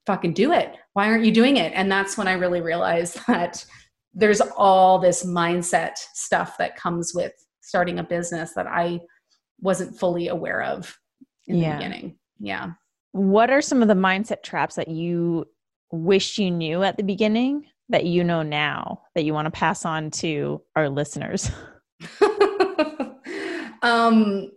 [0.06, 0.74] fucking do it.
[0.94, 1.72] Why aren't you doing it?
[1.74, 3.64] And that's when I really realized that
[4.12, 9.00] there's all this mindset stuff that comes with starting a business that I
[9.60, 10.98] wasn't fully aware of
[11.46, 11.70] in Yeah.
[11.70, 12.18] the beginning.
[12.40, 12.70] Yeah.
[13.12, 15.46] What are some of the mindset traps that you
[15.90, 19.84] wish you knew at the beginning that you know now that you want to pass
[19.84, 21.50] on to our listeners?
[23.82, 24.50] um,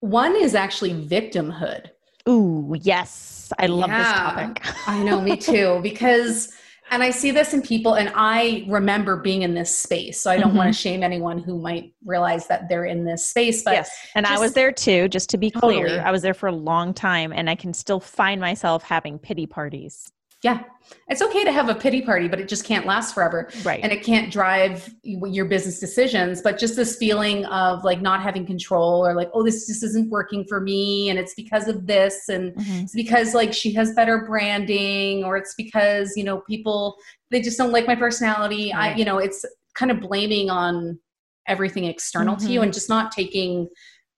[0.00, 1.90] one is actually victimhood.
[2.28, 3.52] Ooh, yes.
[3.58, 4.62] I love this topic.
[4.86, 5.80] I know, me too.
[5.82, 6.52] Because,
[6.90, 10.20] and I see this in people, and I remember being in this space.
[10.20, 10.56] So I don't Mhm.
[10.56, 13.62] want to shame anyone who might realize that they're in this space.
[13.62, 13.90] But yes.
[14.14, 15.86] And I was there too, just to be clear.
[15.86, 16.00] Totally.
[16.00, 19.46] I was there for a long time and I can still find myself having pity
[19.46, 20.10] parties.
[20.42, 20.62] Yeah,
[21.08, 23.50] it's okay to have a pity party, but it just can't last forever.
[23.62, 23.80] Right.
[23.82, 28.46] and it can't drive your business decisions but just this feeling of like not having
[28.46, 32.28] control or like oh this just isn't working for me and it's because of this
[32.28, 32.82] and Mhm.
[32.84, 36.96] it's because like she has better branding or it's because you know people
[37.30, 40.98] they just don't like my personality i you know it's kind of blaming on
[41.46, 42.64] everything external to you Mhm.
[42.64, 43.68] and just not taking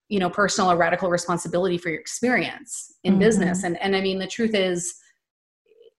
[0.08, 3.18] you know personal or radical responsibility for your experience in Mhm.
[3.20, 4.94] business and and i mean the truth is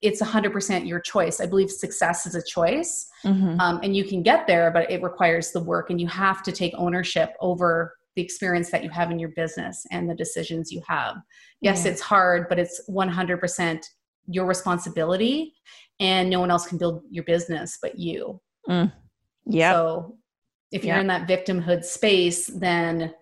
[0.04, 3.58] it's 100% your choice i believe success is a choice Mhm.
[3.58, 6.52] um, and you can get there but it requires the work and you have to
[6.52, 10.82] take ownership over the experience that you have in your business and the decisions you
[10.86, 11.16] have
[11.60, 11.92] yes Yeah.
[11.92, 13.84] it's hard but it's 100%
[14.26, 15.54] your responsibility
[16.00, 18.40] and no one else can build your business but you
[19.46, 19.72] Yeah.
[19.72, 20.18] so
[20.70, 21.00] if you're Yep.
[21.02, 23.14] in that victimhood space then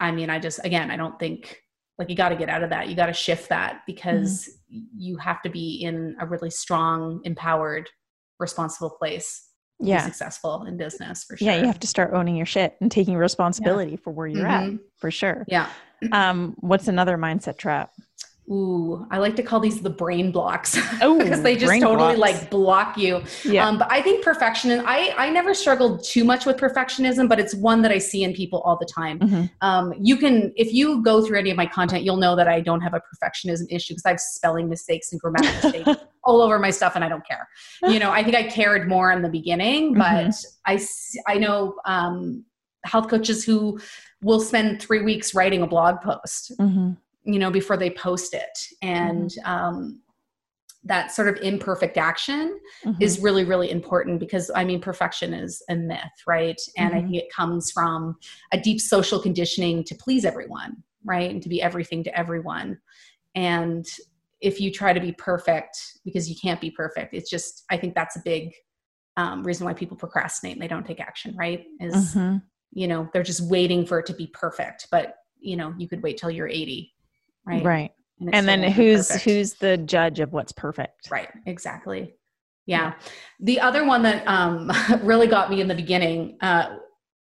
[0.00, 1.60] i mean i just again i don't think
[1.98, 4.84] like you got to get out of that you got to shift that because Mm-hmm.
[4.98, 7.88] you have to be in a really strong empowered
[8.38, 9.48] responsible place
[9.80, 10.04] to be yeah.
[10.04, 11.60] successful in business for sure Yeah.
[11.60, 14.78] You have to start owning your shit and taking responsibility for where you're at Mhm.
[14.98, 15.44] for sure.
[15.48, 15.70] yeah
[16.12, 17.92] Um, what's another mindset trap?
[18.50, 22.40] Ooh i like to call these the brain blocks Oh, because they just totally blocks.
[22.40, 23.66] like block you Yeah.
[23.68, 27.54] Um, but I think perfectionism, I, I never struggled too much with perfectionism, but it's
[27.54, 29.18] one that I see in people all the time.
[29.20, 29.50] Mhm.
[29.60, 32.60] Um, you can, if you go through any of my content, you'll know that I
[32.60, 36.58] don't have a perfectionism issue because I have spelling mistakes and grammatical mistakes all over
[36.58, 37.48] my stuff and I don't care.
[37.82, 40.26] You know, I think I cared more in the beginning, but
[40.66, 41.20] Mhm.
[41.26, 42.44] I know um,
[42.84, 43.78] health coaches who
[44.22, 46.96] will spend three weeks writing a blog post Mhm.
[47.28, 49.50] You know before they post it and Mm-hmm.
[49.54, 50.02] um,
[50.84, 53.02] that sort of imperfect action Mhm.
[53.02, 57.02] is really really important because i mean perfection is a myth right and i Mhm.
[57.02, 58.16] think it comes from
[58.52, 62.78] a deep social conditioning to please everyone right and to be everything to everyone
[63.34, 63.86] and
[64.40, 67.94] if you try to be perfect because you can't be perfect it's just i think
[67.94, 68.52] that's a big
[69.16, 72.40] um, reason why people procrastinate and they don't take action right is Mhm.
[72.70, 76.02] you know they're just waiting for it to be perfect but you know you could
[76.02, 76.94] wait till you're 80
[77.46, 77.90] right Right.
[78.20, 79.24] it And then who's perfect.
[79.24, 81.10] who's the judge of what's perfect?
[81.10, 82.14] Right, exactly.
[82.66, 82.94] Yeah.
[83.40, 84.70] The other one that um,
[85.02, 86.76] really got me in the beginning, uh,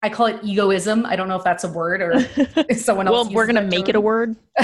[0.02, 1.06] I call it egoism.
[1.06, 2.12] I don't know if that's a word or
[2.70, 3.26] if someone else.
[3.28, 4.36] well, we're gonna make it a word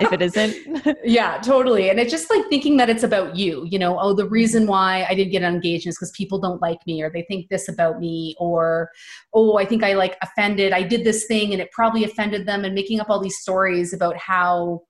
[0.00, 0.96] if it isn't.
[1.04, 1.90] yeah, totally.
[1.90, 5.06] And it's just like thinking that it's about you, you know, oh, the reason why
[5.08, 8.00] I didn't get engaged is because people don't like me or they think this about
[8.00, 8.90] me or,
[9.34, 10.72] oh, I think I like offended.
[10.72, 13.92] I did this thing and it probably offended them and making up all these stories
[13.92, 14.82] about how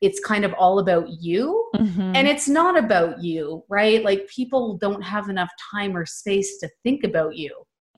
[0.00, 1.70] it's kind of all about you.
[1.74, 2.14] Mhm.
[2.14, 4.04] And it's not about you, right?
[4.04, 7.54] Like people don't have enough time or space to think about you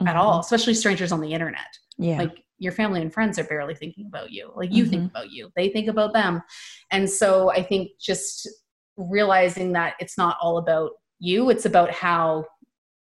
[0.06, 0.18] at Mhm.
[0.18, 1.66] all, especially strangers on the internet.
[1.96, 2.18] Yeah.
[2.18, 4.52] Like your family and friends are barely thinking about you.
[4.54, 5.10] Like you think Mhm.
[5.10, 6.42] about you, they think about them.
[6.90, 8.48] And so I think just
[8.96, 10.90] realizing that it's not all about
[11.20, 12.44] you, it's about how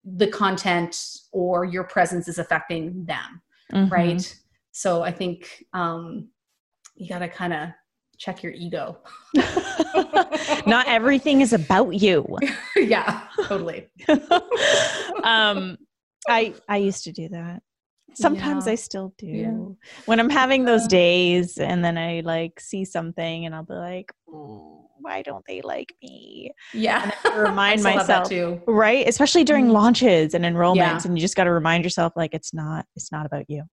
[0.04, 0.98] the content
[1.32, 3.92] or your presence is affecting them, Mhm.
[3.92, 4.36] right?
[4.72, 6.30] So I think um,
[6.96, 7.70] you got to kind of
[8.18, 9.00] check your ego.
[10.66, 12.26] Not everything is about you.
[12.76, 13.90] yeah, totally.
[15.24, 15.78] um,
[16.28, 17.62] I I used to do that.
[18.16, 18.72] Sometimes Yeah.
[18.74, 19.28] I still do.
[19.28, 20.02] Yeah.
[20.06, 24.12] When I'm having those days and then I like see something and I'll be like,
[24.28, 26.52] "Mm, why don't they like me?
[26.74, 27.12] Yeah.
[27.36, 28.30] remind I still have that myself.
[28.30, 28.62] too.
[28.68, 29.08] Right?
[29.08, 29.72] Especially during Mhm.
[29.74, 30.76] launches and enrollments.
[30.76, 31.02] Yeah.
[31.06, 33.64] And you just got to remind yourself like it's not, it's not about you.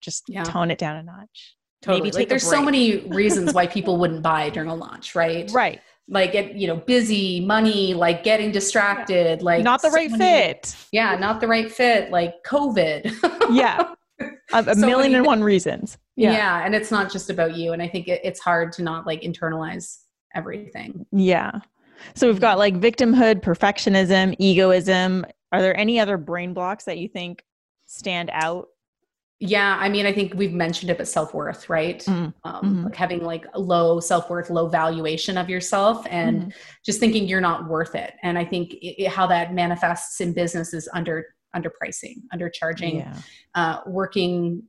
[0.00, 1.56] Just tone it down a notch.
[1.82, 2.02] Totally.
[2.10, 5.50] Maybe like there's so many reasons why people wouldn't buy during a launch, right?
[5.50, 5.80] Right.
[6.12, 10.18] Like get, you know, busy, money, like getting distracted, like not the so right many-
[10.24, 10.74] fit.
[10.90, 13.48] Yeah, not the right fit, like COVID.
[13.54, 13.94] Yeah.
[14.52, 15.96] A, a So million and one reasons.
[16.16, 16.32] yeah.
[16.32, 16.64] Yeah.
[16.66, 17.72] and it's not just about you.
[17.72, 19.98] And I think it, it's hard to not like internalize
[20.34, 21.06] everything.
[21.12, 21.60] Yeah.
[22.14, 25.24] So we've got like victimhood, perfectionism, egoism.
[25.52, 27.44] Are there any other brain blocks that you think
[27.86, 28.68] stand out?
[29.42, 32.00] Yeah, I mean, I think we've mentioned it, but self worth, right?
[32.04, 32.84] Mm, Um, mhm.
[32.84, 36.52] Like having like a low self worth, low valuation of yourself, and Mhm.
[36.84, 38.14] just thinking you're not worth it.
[38.22, 41.24] And I think i how that manifests in business is under
[41.56, 43.16] underpricing, undercharging, Yeah.
[43.54, 44.62] uh, working.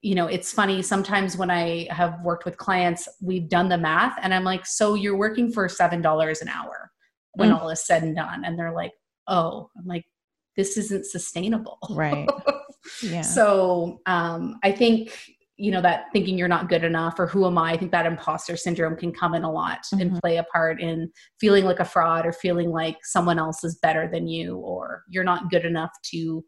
[0.00, 4.16] You know, it's funny sometimes when I have worked with clients, we've done the math,
[4.22, 6.92] and I'm like, "So you're working for seven dollars an hour
[7.32, 7.60] when Mm.
[7.60, 8.92] all is said and done?" And they're like,
[9.26, 10.04] "Oh," I'm like,
[10.56, 12.28] "This isn't sustainable." Right.
[13.02, 13.22] Yeah.
[13.22, 15.16] So um, I think
[15.56, 18.06] you know that thinking you're not good enough or who am i i think that
[18.06, 20.00] imposter syndrome can come in a lot mm-hmm.
[20.00, 21.08] and play a part in
[21.38, 25.22] feeling like a fraud or feeling like someone else is better than you or you're
[25.22, 26.44] not good enough to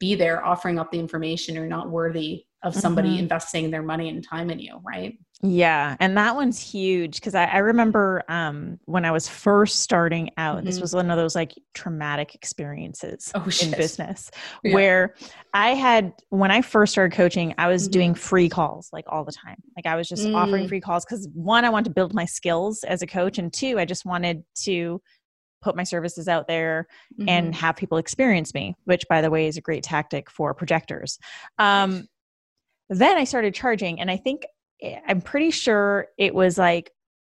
[0.00, 3.20] be there offering up the information or not worthy of somebody mm-hmm.
[3.20, 5.16] investing their money and time in you, right?
[5.42, 5.96] Yeah.
[6.00, 10.58] And that one's huge because I, I, remember um, when I was first starting out,
[10.58, 10.66] mm-hmm.
[10.66, 14.30] this was one of those like traumatic experiences oh, in business
[14.62, 14.74] yeah.
[14.74, 15.14] where
[15.54, 17.92] I had, when I first started coaching, I was mm-hmm.
[17.92, 19.56] doing free calls like all the time.
[19.76, 20.68] Like I was just offering mm.
[20.68, 23.38] free calls because one, I wanted to build my skills as a coach.
[23.38, 25.00] And two, I just wanted to
[25.62, 26.86] put my services out there
[27.18, 27.28] mm-hmm.
[27.30, 31.18] and have people experience me, which by the way is a great tactic for projectors.
[31.58, 32.08] Um,
[32.90, 34.44] then I started charging, and I think
[34.82, 36.90] I'm pretty sure it was like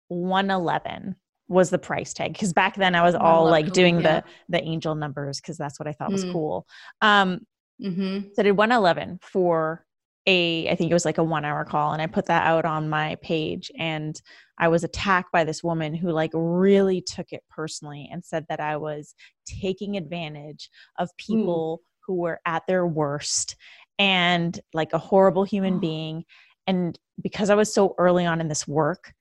[0.10, 1.16] 111
[1.48, 4.22] was the price tag because back then I was all like doing yeah.
[4.22, 6.34] the the angel numbers because that's what I thought was mm.
[6.34, 6.68] cool.
[7.02, 7.42] Um,
[7.82, 8.28] mm-hmm.
[8.34, 9.86] So I did 111 for
[10.26, 12.66] a I think it was like a one hour call, and I put that out
[12.66, 14.20] on my page, and
[14.60, 18.60] I was attacked by this woman who like really took it personally and said that
[18.60, 20.70] I was taking advantage
[21.00, 21.80] of people.
[21.82, 21.84] Mm.
[22.08, 23.58] Who were at their worst
[24.00, 26.24] and like a horrible human being.
[26.66, 29.14] And because I was so early on in this work,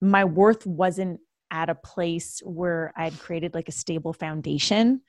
[0.00, 1.20] my worth wasn't
[1.50, 5.02] at a place where I'd created like a stable foundation.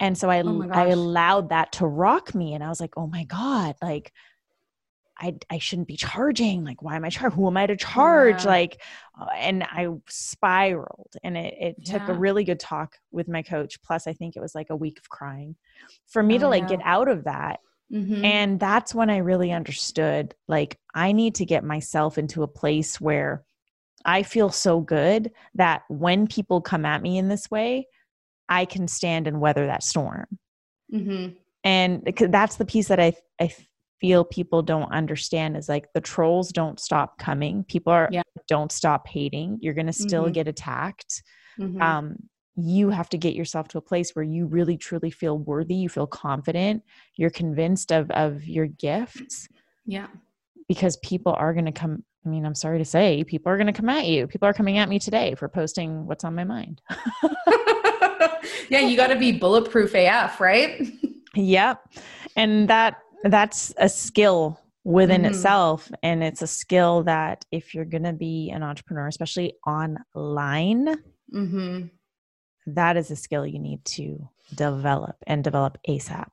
[0.00, 2.54] And so I, oh I allowed that to rock me.
[2.54, 4.12] And I was like, oh my God, like
[5.18, 6.64] I, I shouldn't be charging.
[6.64, 7.36] Like, why am I charging?
[7.38, 8.44] Who am I to charge?
[8.44, 8.50] Yeah.
[8.50, 8.82] Like,
[9.18, 11.98] uh, and I spiraled and it, it yeah.
[11.98, 13.80] took a really good talk with my coach.
[13.82, 15.56] Plus I think it was like a week of crying
[16.06, 16.76] for me oh, to like yeah.
[16.76, 17.60] get out of that
[17.92, 18.24] Mm-hmm.
[18.24, 23.00] And that's when I really understood like, I need to get myself into a place
[23.00, 23.44] where
[24.04, 27.88] I feel so good that when people come at me in this way,
[28.48, 30.26] I can stand and weather that storm.
[30.92, 31.34] Mm-hmm.
[31.64, 33.52] And that's the piece that I, I
[34.00, 37.64] feel people don't understand is like the trolls don't stop coming.
[37.64, 38.22] People are yeah.
[38.46, 39.58] don't stop hating.
[39.60, 40.32] You're going to still mm-hmm.
[40.32, 41.22] get attacked.
[41.58, 41.82] Mm-hmm.
[41.82, 42.16] Um,
[42.56, 45.88] you have to get yourself to a place where you really truly feel worthy you
[45.88, 46.82] feel confident
[47.16, 49.48] you're convinced of of your gifts.
[49.84, 50.08] Yeah.
[50.68, 53.66] Because people are going to come i mean i'm sorry to say people are going
[53.66, 54.26] to come at you.
[54.26, 56.80] People are coming at me today for posting what's on my mind.
[58.68, 60.82] Yeah you got to be bulletproof af right?
[61.34, 61.92] Yep.
[62.34, 65.32] And that that's a skill within mm-hmm.
[65.32, 65.90] itself.
[66.02, 70.96] And it's a skill that if you're going to be an entrepreneur especially online
[71.34, 71.86] mm-hmm
[72.66, 76.30] that is a skill you need to develop and develop ASAP.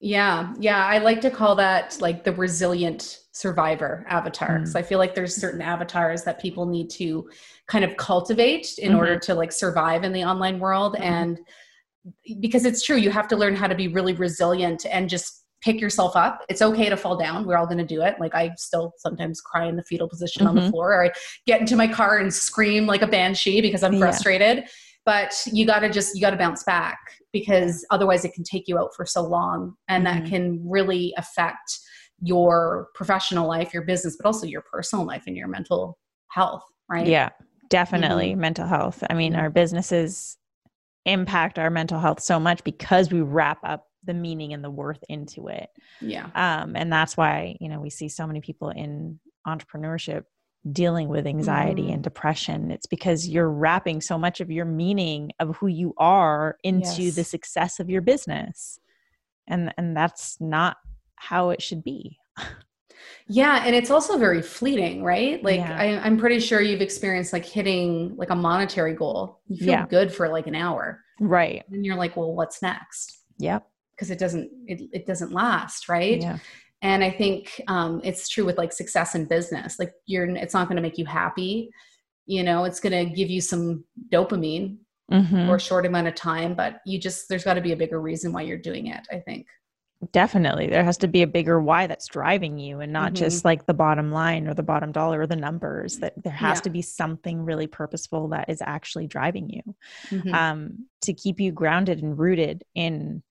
[0.00, 0.54] yeah.
[0.58, 0.84] Yeah.
[0.84, 4.60] I like to call that like the resilient survivor avatar.
[4.60, 4.76] Mm.
[4.76, 7.28] I feel like there's certain avatars that people need to
[7.66, 8.98] kind of cultivate in mm-hmm.
[8.98, 10.94] order to like survive in the online world.
[10.94, 11.02] Mm-hmm.
[11.02, 11.38] And
[12.40, 15.80] because it's true, you have to learn how to be really resilient and just pick
[15.80, 16.44] yourself up.
[16.48, 17.44] It's okay to fall down.
[17.44, 18.14] We're all going to do it.
[18.20, 20.48] Like I still sometimes cry in the fetal position mm-hmm.
[20.48, 20.70] on the mm-hmm.
[20.70, 21.12] floor or I
[21.46, 24.58] get into my car and scream like a banshee because I'm frustrated.
[24.58, 24.68] Yeah
[25.08, 26.98] but you got to just you got to bounce back
[27.32, 30.22] because otherwise it can take you out for so long and mm-hmm.
[30.22, 31.78] that can really affect
[32.20, 35.96] your professional life your business but also your personal life and your mental
[36.28, 37.06] health right?
[37.06, 37.30] Yeah
[37.70, 38.40] definitely mm-hmm.
[38.40, 39.02] mental health.
[39.08, 40.36] I mean our businesses
[41.06, 45.02] impact our mental health so much because we wrap up the meaning and the worth
[45.08, 45.68] into it.
[46.00, 46.26] Yeah.
[46.34, 50.24] Um and that's why you know we see so many people in entrepreneurship
[50.72, 51.94] dealing with anxiety mm.
[51.94, 56.56] and depression it's because you're wrapping so much of your meaning of who you are
[56.62, 57.14] into yes.
[57.14, 58.78] the success of your business.
[59.46, 60.76] And and that's not
[61.16, 62.18] how it should be.
[63.28, 65.42] Yeah and it's also very fleeting right?
[65.42, 65.78] Like yeah.
[65.78, 69.40] I, am pretty sure you've experienced like hitting like a monetary goal.
[69.46, 69.86] You feel yeah.
[69.86, 71.02] good for like an hour.
[71.20, 71.64] Right.
[71.70, 73.18] And you're like well what's next?
[73.38, 73.66] Yep.
[73.94, 76.20] Because it doesn't it, it doesn't last right?
[76.20, 76.38] Yeah
[76.82, 80.68] and i think um, it's true with like success in business like you're it's not
[80.68, 81.70] going to make you happy
[82.26, 84.78] you know it's going to give you some dopamine
[85.10, 85.46] mm-hmm.
[85.46, 88.00] for a short amount of time but you just there's got to be a bigger
[88.00, 89.46] reason why you're doing it i think
[90.12, 93.24] definitely there has to be a bigger why that's driving you and not mm-hmm.
[93.24, 96.58] just like the bottom line or the bottom dollar or the numbers that there has
[96.58, 96.62] yeah.
[96.62, 99.74] to be something really purposeful that is actually driving you
[100.10, 100.32] mm-hmm.
[100.34, 103.22] um, to keep you grounded and rooted in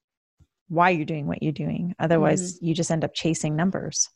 [0.70, 1.96] why you're doing what you're doing.
[2.00, 2.66] Otherwise, mm-hmm.
[2.66, 4.10] you just end up chasing numbers.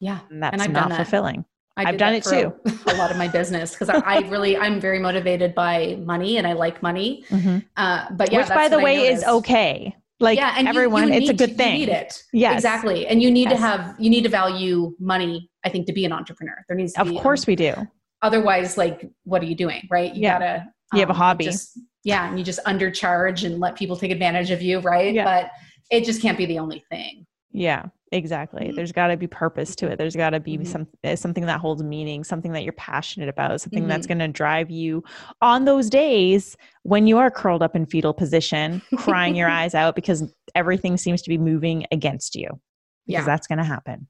[0.00, 0.20] Yeah.
[0.30, 1.44] And that's and not fulfilling.
[1.76, 2.52] I have done it too.
[2.86, 6.46] a lot of my business because I, I, really I'm very motivated by money and
[6.46, 7.24] I like money.
[7.30, 7.58] Mm-hmm.
[7.76, 9.94] Uh, but yeah, which by the way is okay.
[10.20, 11.80] Like yeah, and everyone, you, you it's a good to, thing.
[11.80, 12.22] You need it.
[12.32, 13.06] Yeah, exactly.
[13.08, 13.54] And you need yes.
[13.54, 15.50] to have you need to value money.
[15.64, 17.16] I think to be an entrepreneur, there needs to of be.
[17.16, 17.74] Of course, um, we do.
[18.22, 19.86] Otherwise, like, what are you doing?
[19.90, 20.14] Right?
[20.14, 20.38] You yeah.
[20.38, 20.54] gotta.
[20.60, 21.44] Um, you have a um, hobby.
[21.46, 25.12] Just, yeah, and you just undercharge and let people take advantage of you, right?
[25.12, 25.24] Yeah.
[25.24, 25.50] But
[25.90, 27.26] it just can't be the only thing.
[27.52, 27.86] Yeah.
[28.12, 28.70] Exactly.
[28.74, 29.98] There's got to be purpose to it.
[29.98, 30.66] There's got to be Mhm.
[30.66, 34.10] some eh, something that holds meaning, something that you're passionate about, something that's Mhm.
[34.10, 35.02] going to drive you
[35.42, 39.96] on those days when you are curled up in fetal position, crying your eyes out
[39.96, 42.46] because everything seems to be moving against you.
[43.06, 43.24] Because Yeah.
[43.24, 44.06] that's going to happen.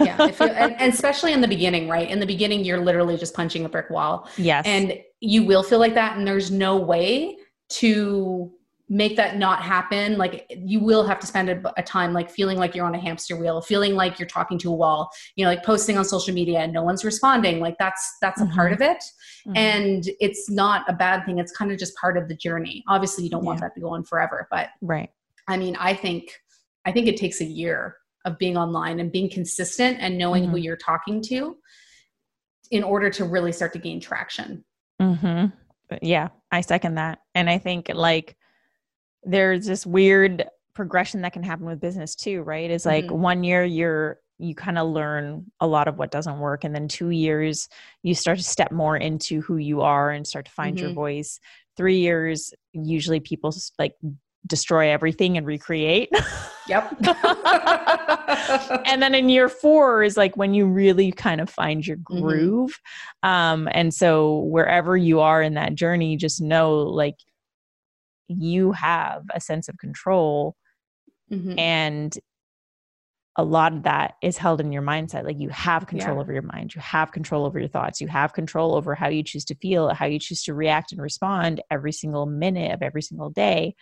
[0.00, 3.64] yeah and, and especially in the beginning right in the beginning you're literally just punching
[3.64, 4.66] a brick wall Yes.
[4.66, 7.36] and you will feel like that and there's no way
[7.70, 8.52] to
[8.92, 12.58] make that not happen like you will have to spend a, a time like feeling
[12.58, 15.50] like you're on a hamster wheel feeling like you're talking to a wall you know
[15.50, 18.80] like posting on social media and no one's responding like that's that's a part of
[18.82, 19.02] it
[19.46, 19.56] Mhm.
[19.56, 23.22] and it's not a bad thing it's kind of just part of the journey obviously
[23.24, 25.10] you don't want that to go on forever but right.
[25.48, 26.30] I mean, I think
[26.84, 30.56] I think it takes a year of being online and being consistent and knowing who
[30.56, 30.62] Mhm.
[30.64, 31.56] you're talking to
[32.70, 34.64] in order to really start to gain traction.
[35.00, 35.46] hmm
[36.02, 37.20] Yeah, I second that.
[37.34, 38.36] And I think like
[39.22, 42.70] there's this weird progression that can happen with business too, right?
[42.70, 43.18] It's like Mhm.
[43.18, 46.88] one year you're you kind of learn a lot of what doesn't work and then
[46.88, 47.68] 2 years
[48.02, 50.94] you start to step more into who you are and start to find your Mhm.
[50.94, 51.38] voice.
[51.76, 53.92] 3 years usually people like
[54.46, 56.08] destroy everything and recreate.
[56.68, 56.96] Yep.
[58.86, 62.04] and then in year four is like when you really kind of find your Mhm.
[62.04, 62.80] groove
[63.22, 67.16] um and so wherever you are in that journey just know like
[68.38, 70.56] you have a sense of control
[71.32, 71.58] Mhm.
[71.58, 72.18] and
[73.36, 76.20] a lot of that is held in your mindset like you have control Yeah.
[76.22, 79.22] over your mind you have control over your thoughts you have control over how you
[79.22, 83.02] choose to feel how you choose to react and respond every single minute of every
[83.02, 83.74] single day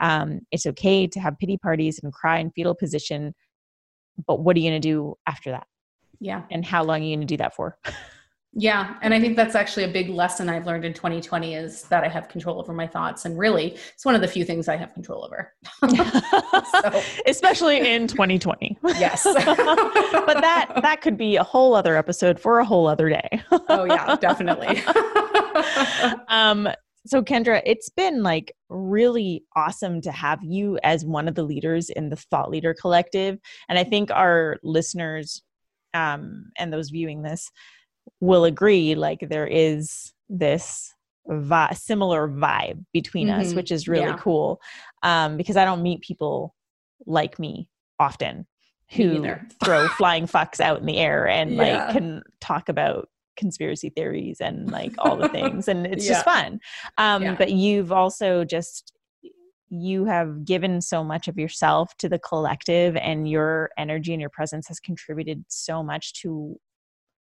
[0.00, 3.34] um, it's okay to have pity parties and cry in fetal position
[4.26, 5.66] but what are you going to do after that
[6.20, 6.42] Yeah.
[6.50, 7.76] and how long are you going to do that for
[8.54, 8.96] Yeah.
[9.00, 12.08] And I think that's actually a big lesson I've learned in 2020 is that I
[12.08, 13.24] have control over my thoughts.
[13.24, 15.52] And really, it's one of the few things I have control over.
[16.82, 19.24] So- especially in 2020 Yes.
[19.34, 23.84] but that that could be a whole other episode for a whole other day oh,
[23.84, 24.82] yeah, definitely.
[26.28, 26.68] um
[27.06, 31.90] so kendra it's been like really awesome to have you as one of the leaders
[31.90, 33.38] in the thought leader collective
[33.68, 35.42] and i think our listeners
[35.94, 37.50] um and those viewing this
[38.20, 40.94] will agree like there is this
[41.28, 43.56] vi- similar vibe between us Mhm.
[43.56, 44.16] which is really Yeah.
[44.16, 44.60] cool
[45.02, 46.54] um because i don't meet people
[47.06, 48.46] like me often
[48.90, 49.26] who
[49.64, 54.70] throw flying fucks out in the air and like can talk about conspiracy theories and
[54.70, 56.58] like all the things and it's just fun
[56.98, 57.34] um Yeah.
[57.38, 58.92] but you've also just
[59.74, 64.28] you have given so much of yourself to the collective and your energy and your
[64.28, 66.58] presence has contributed so much to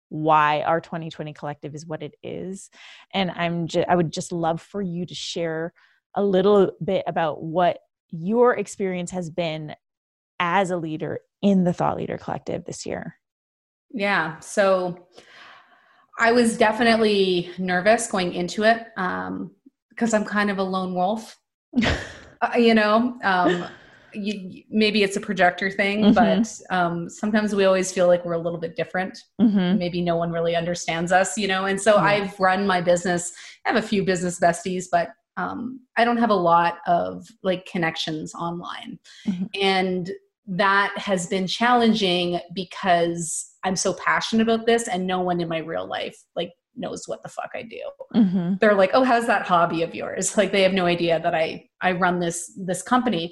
[0.10, 2.70] why our 2020 collective is what it is
[3.14, 5.74] and i'm just i would just love for you to share
[6.16, 7.80] a little bit about what
[8.10, 9.74] your experience has been
[10.40, 13.16] as a leader in the thought leader collective this year
[13.92, 14.40] Yeah.
[14.40, 15.08] So
[16.20, 19.52] I was definitely nervous going into it um,
[19.90, 21.38] because I'm kind of a lone wolf.
[22.42, 23.66] Uh, you know, um,
[24.14, 26.16] you, maybe it's a projector thing, Mhm.
[26.16, 29.18] but um, sometimes we always feel like we're a little bit different.
[29.42, 29.78] mm-hmm.
[29.78, 31.66] Maybe no one really understands us, you know.
[31.66, 32.04] And so Yeah.
[32.04, 33.32] I've run my business.
[33.66, 37.66] I have a few business besties, but um, I don't have a lot of like
[37.66, 39.00] connections online.
[39.28, 39.50] Mhm.
[39.62, 40.12] And
[40.48, 45.60] that has been challenging because I'm so passionate about this and no one in my
[45.60, 47.82] real life like knows what the fuck I do.
[48.16, 48.54] Mm-hmm.
[48.60, 51.70] They're like, "Oh, how's that hobby of yours?" Like they have no idea that I
[51.82, 53.32] I run this this company.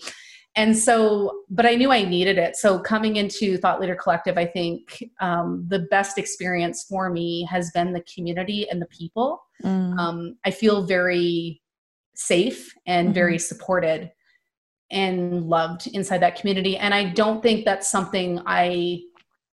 [0.55, 2.55] And so, but I knew I needed it.
[2.55, 7.69] So coming into Thought Leader Collective, I think um, the best experience for me has
[7.71, 9.43] been the community and the people.
[9.63, 9.97] Mm.
[9.99, 11.61] Um, I feel very
[12.15, 14.11] safe and very supported
[14.89, 16.77] and loved inside that community.
[16.77, 19.01] And I don't think that's something I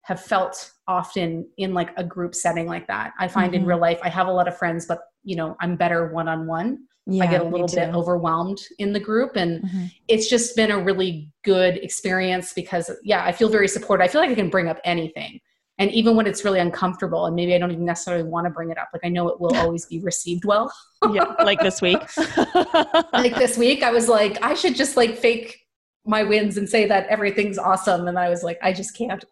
[0.03, 3.13] have felt often in like a group setting like that.
[3.19, 3.67] I find in Mhm.
[3.67, 6.47] real life, I have a lot of friends, but you know, I'm better one on
[6.47, 6.87] one.
[7.07, 9.91] Yeah, I get a little bit overwhelmed in the group and Mhm.
[10.09, 14.03] it's just been a really good experience because yeah, I feel very supported.
[14.05, 15.41] I feel like I can bring up anything.
[15.79, 18.71] And even when it's really uncomfortable and maybe I don't even necessarily want to bring
[18.71, 20.73] it up, like I know it will always be received well.
[21.13, 21.99] yeah, like this week.
[23.13, 25.61] like this week I was like, I should just like fake
[26.07, 28.09] my wins and say that everything's awesome.
[28.09, 29.25] And I was like, I just can't.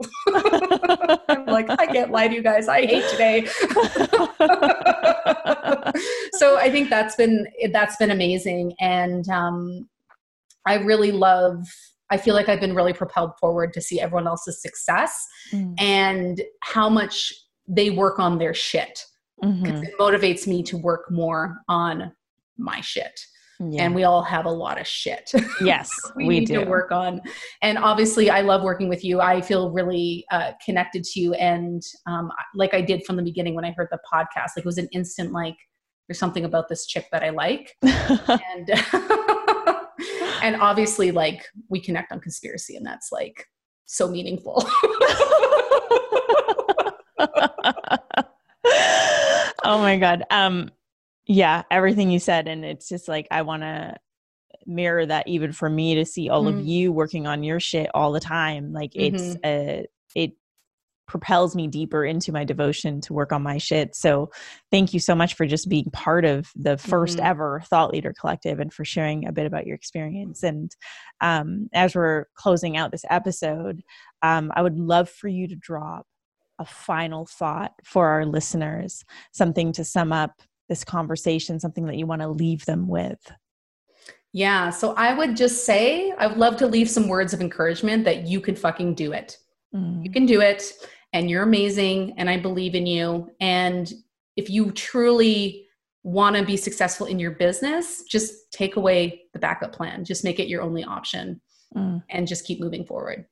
[1.28, 2.66] I'm like, I can't lie to you guys.
[2.66, 3.46] I hate today.
[6.34, 8.74] so I think that's been that's been amazing.
[8.80, 9.88] And um
[10.66, 11.64] I really love
[12.10, 15.74] I feel like I've been really propelled forward to see everyone else's success Mm.
[15.80, 17.32] and how much
[17.68, 19.04] they work on their shit.
[19.42, 19.84] Mhm.
[19.84, 22.12] It motivates me to work more on
[22.58, 23.18] my shit.
[23.70, 23.84] yeah.
[23.84, 25.30] and we all have a lot of shit.
[25.60, 26.64] Yes, we, we need do.
[26.64, 27.20] to work on.
[27.62, 29.20] And obviously, I love working with you.
[29.20, 33.54] I feel really uh, connected to you, and um, like I did from the beginning
[33.54, 35.54] when I heard the podcast, like it was an instant like
[36.08, 38.70] there's something about this chick that I like, and
[40.42, 43.46] and obviously like we connect on conspiracy, and that's like
[43.86, 44.64] so meaningful.
[49.64, 50.24] oh my god.
[50.30, 50.70] Um
[51.26, 53.96] yeah, everything you said and it's just like I want to
[54.66, 56.48] mirror that even for me to see all mm.
[56.48, 56.66] of mm-hmm.
[56.66, 58.72] you working on your shit all the time.
[58.72, 59.14] Like mm-hmm.
[59.14, 60.32] it's a it
[61.12, 63.94] propels me deeper into my devotion to work on my shit.
[63.94, 64.30] So
[64.70, 67.26] thank you so much for just being part of the 1st mm-hmm.
[67.26, 70.42] ever Thought Leader Collective and for sharing a bit about your experience.
[70.42, 70.74] And
[71.20, 73.82] um, as we're closing out this episode,
[74.22, 76.06] um, I would love for you to drop
[76.58, 80.40] a final thought for our listeners, something to sum up
[80.70, 83.20] this conversation, something that you want to leave them with.
[84.32, 84.70] Yeah.
[84.70, 88.26] So I would just say, I would love to leave some words of encouragement that
[88.26, 89.36] you can fucking do it.
[89.74, 90.04] Mm.
[90.04, 90.72] You can do it
[91.12, 93.30] and you're amazing and I believe in you.
[93.40, 93.92] And
[94.36, 95.66] if you truly
[96.04, 100.04] want to be successful in your business, just take away the backup plan.
[100.04, 101.40] Just make it your only option
[101.76, 102.02] mm.
[102.10, 103.26] and just keep moving forward.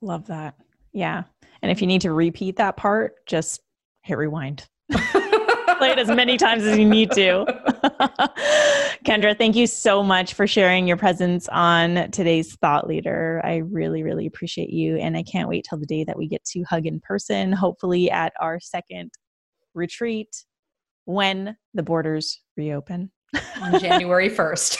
[0.00, 0.54] Love that.
[0.92, 1.24] Yeah.
[1.62, 3.60] And if you need to repeat that part, just
[4.02, 4.68] hit rewind.
[4.90, 7.44] Play it as many times as you need to.
[9.04, 13.42] Kendra, thank you so much for sharing your presence on today's Thought Leader.
[13.44, 14.96] I really, really appreciate you.
[14.96, 18.10] And I can't wait till the day that we get to hug in person, hopefully
[18.10, 19.12] at our second
[19.74, 20.46] retreat
[21.04, 23.10] when the borders reopen
[23.78, 24.78] January 1st.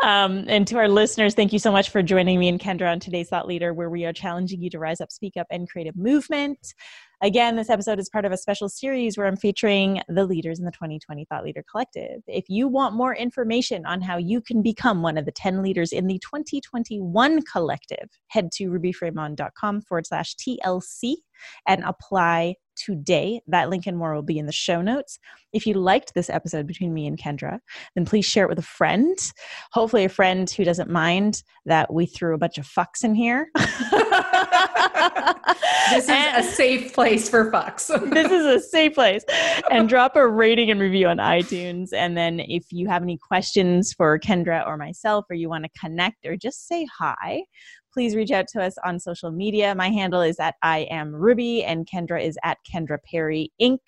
[0.00, 3.00] um, and to our listeners, thank you so much for joining me and Kendra on
[3.00, 5.88] today's Thought Leader, where we are challenging you to rise up, speak up, and create
[5.88, 6.74] a movement.
[7.22, 10.66] Again, this episode is part of a special series where I'm featuring the leaders in
[10.66, 12.20] the 2020 Thought Leader Collective.
[12.26, 15.92] If you want more information on how you can become one of the 10 leaders
[15.92, 21.14] in the 2021 collective, head to rubyfremon.com forward slash TLC
[21.66, 23.40] and apply today.
[23.46, 25.18] That link and more will be in the show notes.
[25.52, 27.60] If you liked this episode between me and Kendra,
[27.94, 29.18] then please share it with a friend.
[29.72, 33.48] Hopefully, a friend who doesn't mind that we threw a bunch of fucks in here.
[35.90, 37.88] this is and, a safe place for fucks.
[38.12, 39.24] this is a safe place.
[39.70, 41.92] And drop a rating and review on iTunes.
[41.92, 45.70] And then if you have any questions for Kendra or myself, or you want to
[45.80, 47.42] connect or just say hi,
[47.92, 49.74] please reach out to us on social media.
[49.74, 53.78] My handle is at I am Ruby and Kendra is at Kendra Perry Inc.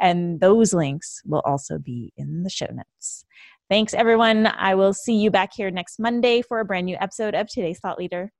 [0.00, 3.24] And those links will also be in the show notes.
[3.68, 4.46] Thanks, everyone.
[4.46, 7.80] I will see you back here next Monday for a brand new episode of today's
[7.80, 8.32] Thought Leader.